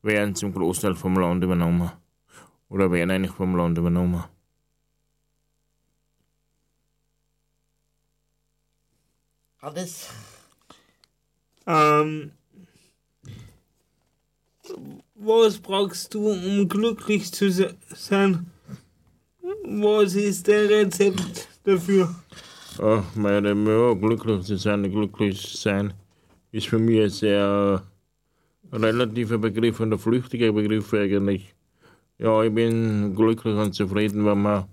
werden 0.00 0.34
zum 0.34 0.54
Großteil 0.54 0.94
vom 0.94 1.18
Land 1.18 1.44
übernommen. 1.44 1.90
Oder 2.70 2.90
werden 2.90 3.10
eigentlich 3.10 3.34
vom 3.34 3.54
Land 3.54 3.76
übernommen. 3.76 4.24
Alles. 9.60 10.08
Ähm, 11.66 12.32
was 15.14 15.58
brauchst 15.58 16.14
du, 16.14 16.30
um 16.30 16.68
glücklich 16.68 17.32
zu 17.32 17.50
se- 17.50 17.74
sein? 17.94 18.46
Was 19.64 20.14
ist 20.14 20.46
der 20.46 20.68
Rezept 20.68 21.48
dafür? 21.64 22.14
Ja, 22.78 23.04
meine, 23.14 23.48
ja, 23.50 23.94
glücklich 23.94 24.42
zu 24.44 24.56
sein, 24.56 24.90
glücklich 24.90 25.40
sein, 25.58 25.92
ist 26.52 26.68
für 26.68 26.78
mich 26.78 27.02
ein 27.02 27.10
sehr 27.10 27.82
äh, 28.72 28.76
relativer 28.76 29.38
Begriff 29.38 29.80
und 29.80 29.92
ein 29.92 29.98
flüchtiger 29.98 30.52
Begriff 30.52 30.92
eigentlich. 30.94 31.54
Ja, 32.18 32.42
ich 32.42 32.54
bin 32.54 33.14
glücklich 33.14 33.54
und 33.54 33.74
zufrieden, 33.74 34.24
wenn 34.24 34.42
mir 34.42 34.68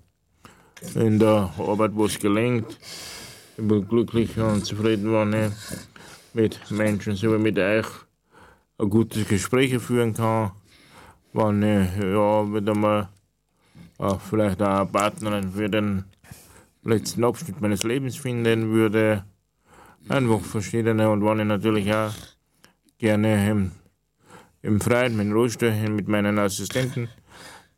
in 0.96 1.20
der 1.20 1.54
Arbeit 1.58 1.92
was 1.96 2.20
gelingt. 2.20 2.78
Ich 3.58 3.68
bin 3.68 3.88
glücklich 3.88 4.38
und 4.38 4.66
zufrieden, 4.66 5.12
wenn 5.12 5.34
ich 5.34 5.54
mit 6.34 6.72
Menschen, 6.72 7.16
so 7.16 7.34
wie 7.34 7.40
mit 7.40 7.58
euch, 7.58 7.88
ein 8.78 8.90
gutes 8.90 9.28
Gespräch 9.28 9.78
führen 9.80 10.14
kann. 10.14 10.52
Wenn 11.34 11.64
ich 11.64 11.98
ja, 11.98 12.54
wieder 12.54 12.76
mal 12.76 13.10
äh, 14.00 14.16
vielleicht 14.30 14.62
eine 14.62 14.86
Partnerin 14.86 15.52
für 15.52 15.70
den 15.70 16.06
letzten 16.84 17.24
Abschnitt 17.24 17.60
meines 17.62 17.84
Lebens 17.84 18.16
finden 18.16 18.72
würde. 18.72 19.24
Einfach 20.10 20.42
verschiedene 20.42 21.10
und 21.10 21.24
wenn 21.26 21.40
ich 21.40 21.46
natürlich 21.46 21.94
auch 21.94 22.14
gerne 22.98 23.50
im, 23.50 23.72
im 24.62 24.80
Freien, 24.80 25.18
mit 25.18 25.34
Ruhestuhl, 25.34 25.72
mit 25.90 26.08
meinen 26.08 26.40
Assistenten 26.40 27.10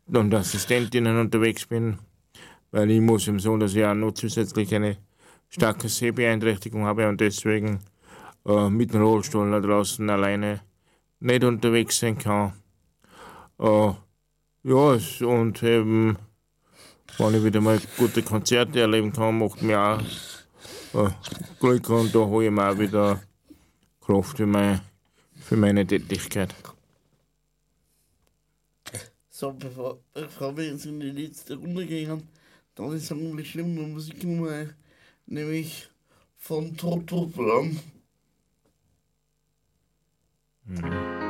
und 0.06 0.32
Assistentinnen 0.32 1.18
unterwegs 1.18 1.66
bin, 1.66 1.98
weil 2.70 2.90
ich 2.90 3.00
muss 3.00 3.26
im 3.26 3.40
so, 3.40 3.56
dass 3.56 3.74
ich 3.74 3.84
auch 3.84 3.94
noch 3.94 4.12
zusätzlich 4.12 4.72
eine 4.74 4.96
starke 5.48 5.88
Sehbeeinträchtigung 5.88 6.84
habe 6.84 7.08
und 7.08 7.20
deswegen 7.20 7.80
äh, 8.46 8.70
mit 8.70 8.94
dem 8.94 9.02
Rollstuhl 9.02 9.50
da 9.50 9.60
draußen 9.60 10.08
alleine 10.08 10.60
nicht 11.20 11.44
unterwegs 11.44 11.98
sein 11.98 12.18
kann. 12.18 12.52
Äh, 13.58 13.92
ja, 14.62 14.94
es- 14.94 15.22
und 15.22 15.62
eben 15.62 16.18
wenn 17.18 17.34
ich 17.34 17.44
wieder 17.44 17.60
mal 17.60 17.78
gute 17.98 18.22
Konzerte 18.22 18.80
erleben 18.80 19.12
kann, 19.12 19.38
macht 19.38 19.62
mir 19.62 19.78
auch 19.78 20.00
äh, 20.94 21.10
Glück 21.58 21.88
und 21.90 22.14
da 22.14 22.20
hole 22.20 22.46
ich 22.46 22.52
mir 22.52 22.70
auch 22.70 22.78
wieder 22.78 23.22
Kraft 24.00 24.38
für 24.38 24.46
meine, 24.46 24.80
für 25.38 25.56
meine 25.56 25.86
Tätigkeit. 25.86 26.54
So, 29.28 29.52
bevor, 29.52 29.98
bevor 30.14 30.56
wir 30.56 30.66
jetzt 30.66 30.86
in 30.86 31.00
die 31.00 31.10
letzte 31.10 31.56
Runde 31.56 31.86
gehen, 31.86 32.22
dann 32.74 32.92
ist 32.92 33.12
eine 33.12 33.44
schlimme 33.44 33.82
Musiknummer, 33.82 34.66
nämlich 35.26 35.88
von 36.36 36.76
Toto 36.76 37.26
Brown. 37.26 37.78
Mm-hmm. 40.70 41.29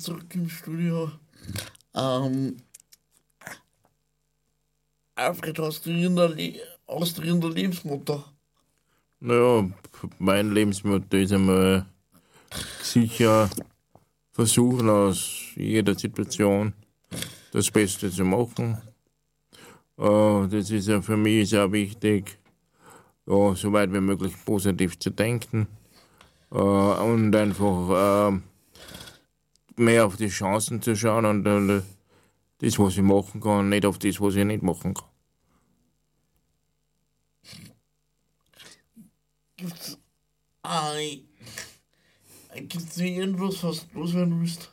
Zurück 0.00 0.34
im 0.34 0.48
Studio. 0.48 1.10
Ähm, 1.94 2.56
Alfred, 5.14 5.58
hast 5.58 5.86
du 5.86 5.90
irgendeine, 5.90 6.60
Lebensmutter? 7.48 8.24
Naja, 9.20 9.70
mein 10.18 10.52
Lebensmotto 10.52 11.16
ist 11.18 11.32
einmal 11.32 11.84
sicher 12.82 13.50
versuchen, 14.32 14.88
aus 14.88 15.52
jeder 15.56 15.94
Situation 15.94 16.72
das 17.52 17.70
Beste 17.70 18.10
zu 18.10 18.24
machen. 18.24 18.78
Äh, 19.98 20.48
das 20.48 20.70
ist 20.70 20.88
ja 20.88 21.02
für 21.02 21.18
mich 21.18 21.50
sehr 21.50 21.70
wichtig, 21.70 22.38
so 23.26 23.72
weit 23.72 23.92
wie 23.92 24.00
möglich 24.00 24.32
positiv 24.44 24.98
zu 24.98 25.10
denken 25.10 25.66
äh, 26.50 26.56
und 26.56 27.36
einfach 27.36 28.30
äh, 28.32 28.40
mehr 29.80 30.06
auf 30.06 30.16
die 30.16 30.28
Chancen 30.28 30.80
zu 30.82 30.94
schauen 30.94 31.24
und 31.24 31.46
äh, 31.46 31.82
das, 32.58 32.78
was 32.78 32.96
ich 32.96 33.02
machen 33.02 33.40
kann, 33.40 33.68
nicht 33.70 33.86
auf 33.86 33.98
das, 33.98 34.20
was 34.20 34.36
ich 34.36 34.44
nicht 34.44 34.62
machen 34.62 34.94
kann. 34.94 35.06
Gibt's, 39.56 39.98
äh, 40.64 41.18
gibt's 42.60 42.96
irgendwas, 42.98 43.62
was 43.64 43.88
du 43.88 44.00
loswerden 44.00 44.40
willst? 44.40 44.72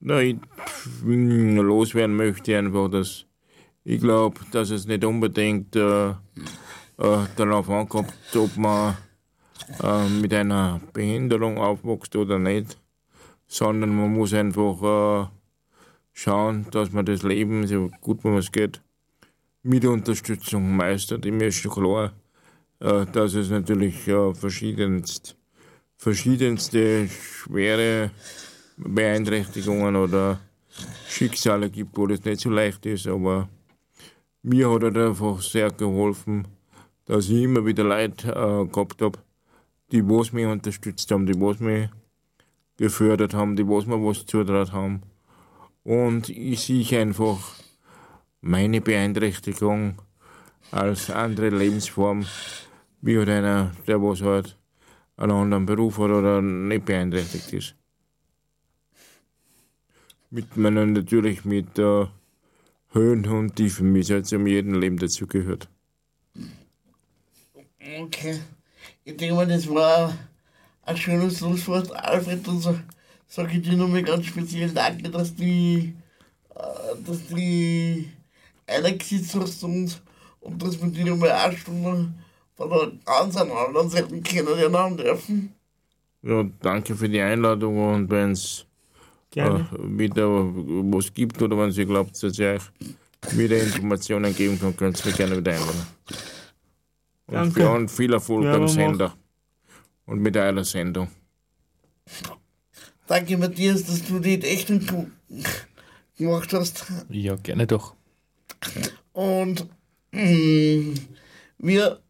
Na, 0.00 0.20
ich 0.20 0.36
mm, 1.02 1.58
loswerden 1.58 2.16
möchte 2.16 2.52
ich 2.52 2.58
einfach, 2.58 2.88
dass 2.88 3.26
ich 3.84 4.00
glaube, 4.00 4.40
dass 4.52 4.70
es 4.70 4.86
nicht 4.86 5.04
unbedingt 5.04 5.74
äh, 5.74 6.10
äh, 6.10 6.14
darauf 7.36 7.70
ankommt, 7.70 8.12
ob 8.34 8.56
man 8.56 8.96
äh, 9.82 10.08
mit 10.08 10.32
einer 10.34 10.80
Behinderung 10.92 11.58
aufwächst 11.58 12.14
oder 12.16 12.38
nicht, 12.38 12.78
sondern 13.48 13.96
man 13.96 14.12
muss 14.12 14.34
einfach 14.34 14.82
äh, 14.82 15.28
schauen, 16.12 16.66
dass 16.70 16.92
man 16.92 17.06
das 17.06 17.22
Leben 17.22 17.66
so 17.66 17.90
gut 18.00 18.22
wie 18.22 18.36
es 18.36 18.52
geht 18.52 18.82
mit 19.62 19.84
Unterstützung 19.84 20.76
meistert. 20.76 21.24
Mir 21.24 21.48
ist 21.48 21.56
schon 21.56 21.72
klar, 21.72 22.12
äh, 22.80 23.06
dass 23.06 23.34
es 23.34 23.50
natürlich 23.50 24.06
äh, 24.06 24.34
verschiedenst, 24.34 25.36
verschiedenste 25.96 27.08
schwere 27.08 28.10
Beeinträchtigungen 28.76 29.96
oder 29.96 30.38
Schicksale 31.08 31.70
gibt, 31.70 31.96
wo 31.96 32.06
das 32.06 32.24
nicht 32.24 32.40
so 32.40 32.50
leicht 32.50 32.86
ist, 32.86 33.08
aber 33.08 33.48
mir 34.42 34.70
hat 34.70 34.82
er 34.84 35.08
einfach 35.08 35.40
sehr 35.42 35.70
geholfen, 35.70 36.46
dass 37.06 37.28
ich 37.28 37.42
immer 37.42 37.64
wieder 37.66 37.82
Leute 37.82 38.28
äh, 38.28 38.66
gehabt 38.70 39.02
habe, 39.02 39.18
die 39.90 40.06
was 40.06 40.32
mich 40.32 40.46
unterstützt 40.46 41.10
haben, 41.10 41.26
die 41.26 41.40
was 41.40 41.58
mich 41.58 41.88
gefördert 42.78 43.34
haben, 43.34 43.56
die 43.56 43.68
was 43.68 43.84
mir 43.84 44.02
was 44.02 44.24
zutraut 44.24 44.72
haben. 44.72 45.02
Und 45.84 46.30
ich 46.30 46.60
sehe 46.60 47.00
einfach 47.00 47.38
meine 48.40 48.80
Beeinträchtigung 48.80 50.00
als 50.70 51.10
andere 51.10 51.50
Lebensform, 51.50 52.24
wie 53.02 53.18
halt 53.18 53.28
einer, 53.28 53.72
der 53.86 54.00
was 54.00 54.22
halt 54.22 54.56
einen 55.16 55.32
anderen 55.32 55.66
Beruf 55.66 55.98
hat 55.98 56.10
oder 56.10 56.40
nicht 56.40 56.84
beeinträchtigt 56.84 57.52
ist. 57.52 57.74
Mit 60.30 60.56
meinen, 60.56 60.92
natürlich 60.92 61.44
mit 61.44 61.78
äh, 61.78 62.06
Höhen 62.92 63.26
und 63.26 63.56
Tiefen, 63.56 63.94
wie 63.94 64.00
es 64.00 64.10
halt 64.10 64.26
zu 64.26 64.38
jedem 64.38 64.78
Leben 64.78 64.98
dazugehört. 64.98 65.68
Okay. 67.98 68.40
Ich 69.04 69.16
denke 69.16 69.34
mal, 69.34 69.46
das 69.46 69.68
war 69.68 70.12
ein 70.88 70.96
schönes 70.96 71.38
Schlusswort, 71.38 71.92
Alfred. 71.94 72.46
Und 72.48 72.60
so 72.60 72.78
sage 73.26 73.58
ich 73.58 73.62
dir 73.62 73.76
nochmal 73.76 74.02
ganz 74.02 74.26
speziell 74.26 74.70
Danke, 74.70 75.10
dass 75.10 75.34
du, 75.34 75.44
äh, 75.44 75.92
dass 77.06 77.26
du 77.28 78.04
eingesetzt 78.66 79.34
hast 79.34 79.62
und, 79.64 80.00
und 80.40 80.62
dass 80.62 80.80
wir 80.80 80.88
dir 80.88 81.04
nochmal 81.04 81.32
eine 81.32 81.56
Stunde 81.56 82.08
von 82.56 82.72
einer 82.72 82.92
ganz 83.04 83.36
anderen 83.36 83.90
Seite 83.90 84.20
kennenlernen 84.22 84.96
dürfen. 84.96 85.52
Ja, 86.22 86.44
danke 86.60 86.96
für 86.96 87.08
die 87.08 87.20
Einladung 87.20 87.94
und 87.94 88.10
wenn 88.10 88.32
es 88.32 88.66
äh, 89.36 89.60
wieder 89.80 90.26
was 90.28 91.12
gibt 91.12 91.40
oder 91.40 91.56
wenn 91.58 91.70
Sie 91.70 91.84
glaubt, 91.84 92.20
dass 92.22 92.38
ich 92.38 92.44
euch 92.44 92.62
wieder 93.32 93.60
Informationen 93.60 94.34
geben 94.34 94.58
kann, 94.58 94.76
könnt 94.76 94.98
ihr 94.98 95.06
mich 95.06 95.16
gerne 95.16 95.36
wieder 95.36 95.52
einladen. 95.52 95.86
Und, 97.26 97.34
Danke. 97.34 97.60
viel- 97.60 97.66
und 97.66 97.90
viel 97.90 98.12
Erfolg 98.12 98.44
Ja, 98.44 98.54
am 98.54 98.66
Sender 98.66 99.14
und 100.08 100.20
mit 100.20 100.36
eurer 100.36 100.64
Sendung. 100.64 101.08
Danke, 103.06 103.36
Matthias, 103.36 103.84
dass 103.84 104.02
du 104.04 104.18
die 104.18 104.42
echt 104.42 104.68
gut 104.68 105.10
gemacht 106.16 106.52
hast. 106.52 106.86
Ja, 107.10 107.36
gerne 107.36 107.66
doch. 107.66 107.94
Und 109.12 109.66
mh, 110.12 110.94
wir, 111.58 112.00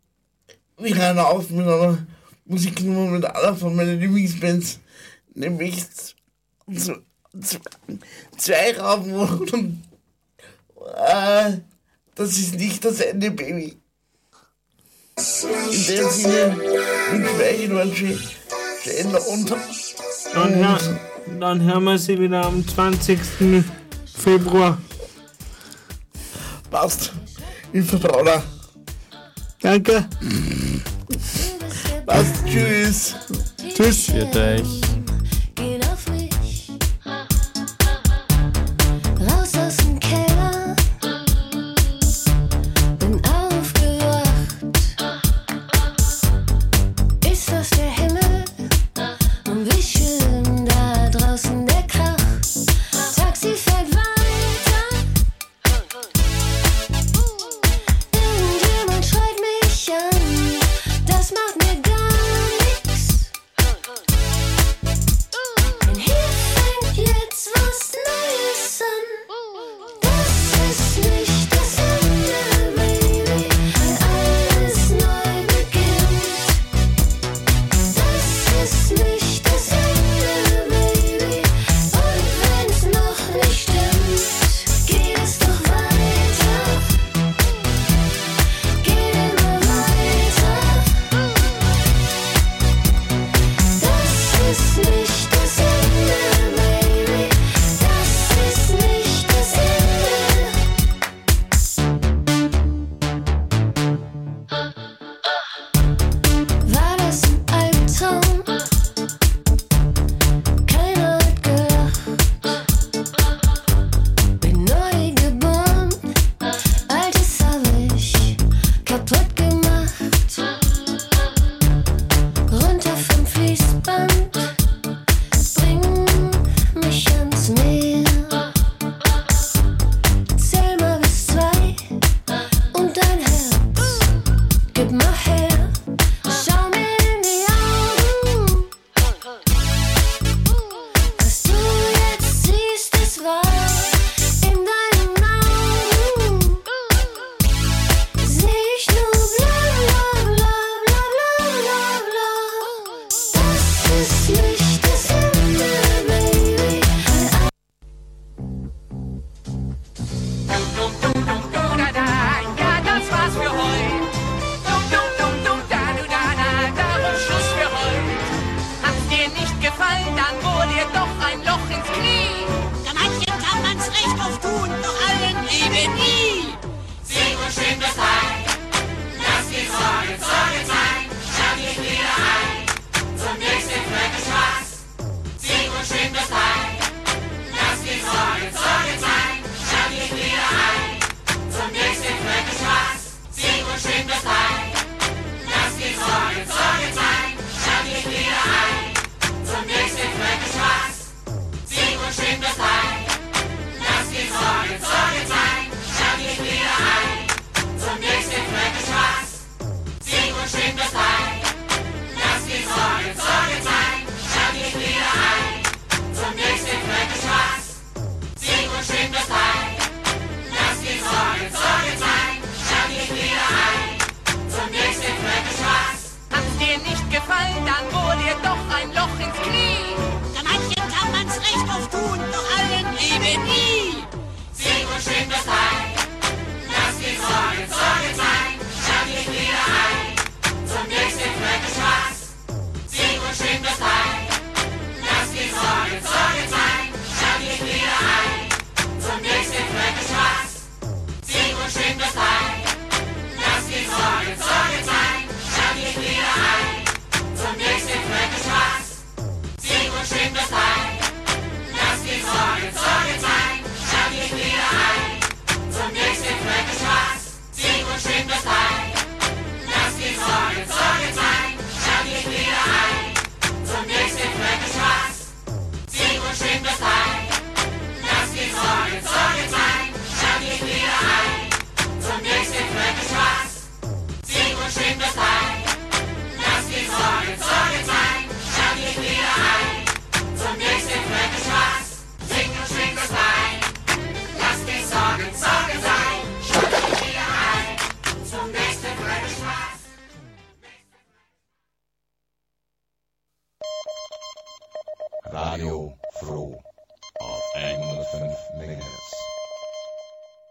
wir 0.78 0.96
hören 0.96 1.18
auf 1.18 1.50
mit 1.50 1.66
einer 1.66 2.06
Musiknummer 2.44 3.10
mit 3.10 3.24
einer 3.24 3.54
von 3.56 3.74
meinen 3.76 4.00
Lieblingsbands, 4.00 4.80
nämlich 5.34 5.84
z- 5.90 6.14
z- 6.72 7.02
z- 7.40 7.60
zwei 8.36 8.72
Raben 8.76 9.12
und 9.14 9.82
äh, 10.96 11.58
das 12.14 12.38
ist 12.38 12.54
nicht 12.54 12.84
das 12.84 13.00
Ende, 13.00 13.30
Baby. 13.30 13.76
In 15.18 15.86
dem 15.86 16.10
Sinne 16.10 16.56
wünschen 17.10 17.38
wir 17.38 17.46
euch 17.46 17.68
noch 17.68 17.80
einen 17.80 17.94
schönen 17.94 18.20
schönen 18.84 19.14
und 19.16 19.50
Dann, 20.34 20.54
hör, 20.54 20.78
dann 21.40 21.62
hören 21.62 21.84
wir 21.84 21.98
sie 21.98 22.20
wieder 22.20 22.44
am 22.44 22.66
20. 22.66 23.18
Februar. 24.16 24.78
passt. 26.70 27.12
Ich 27.72 27.84
vertraue 27.84 28.24
dir. 28.24 28.42
Danke. 29.60 30.08
Passt. 32.06 32.46
Tschüss. 32.46 33.16
Tschüss. 33.74 34.04
Für. 34.06 34.87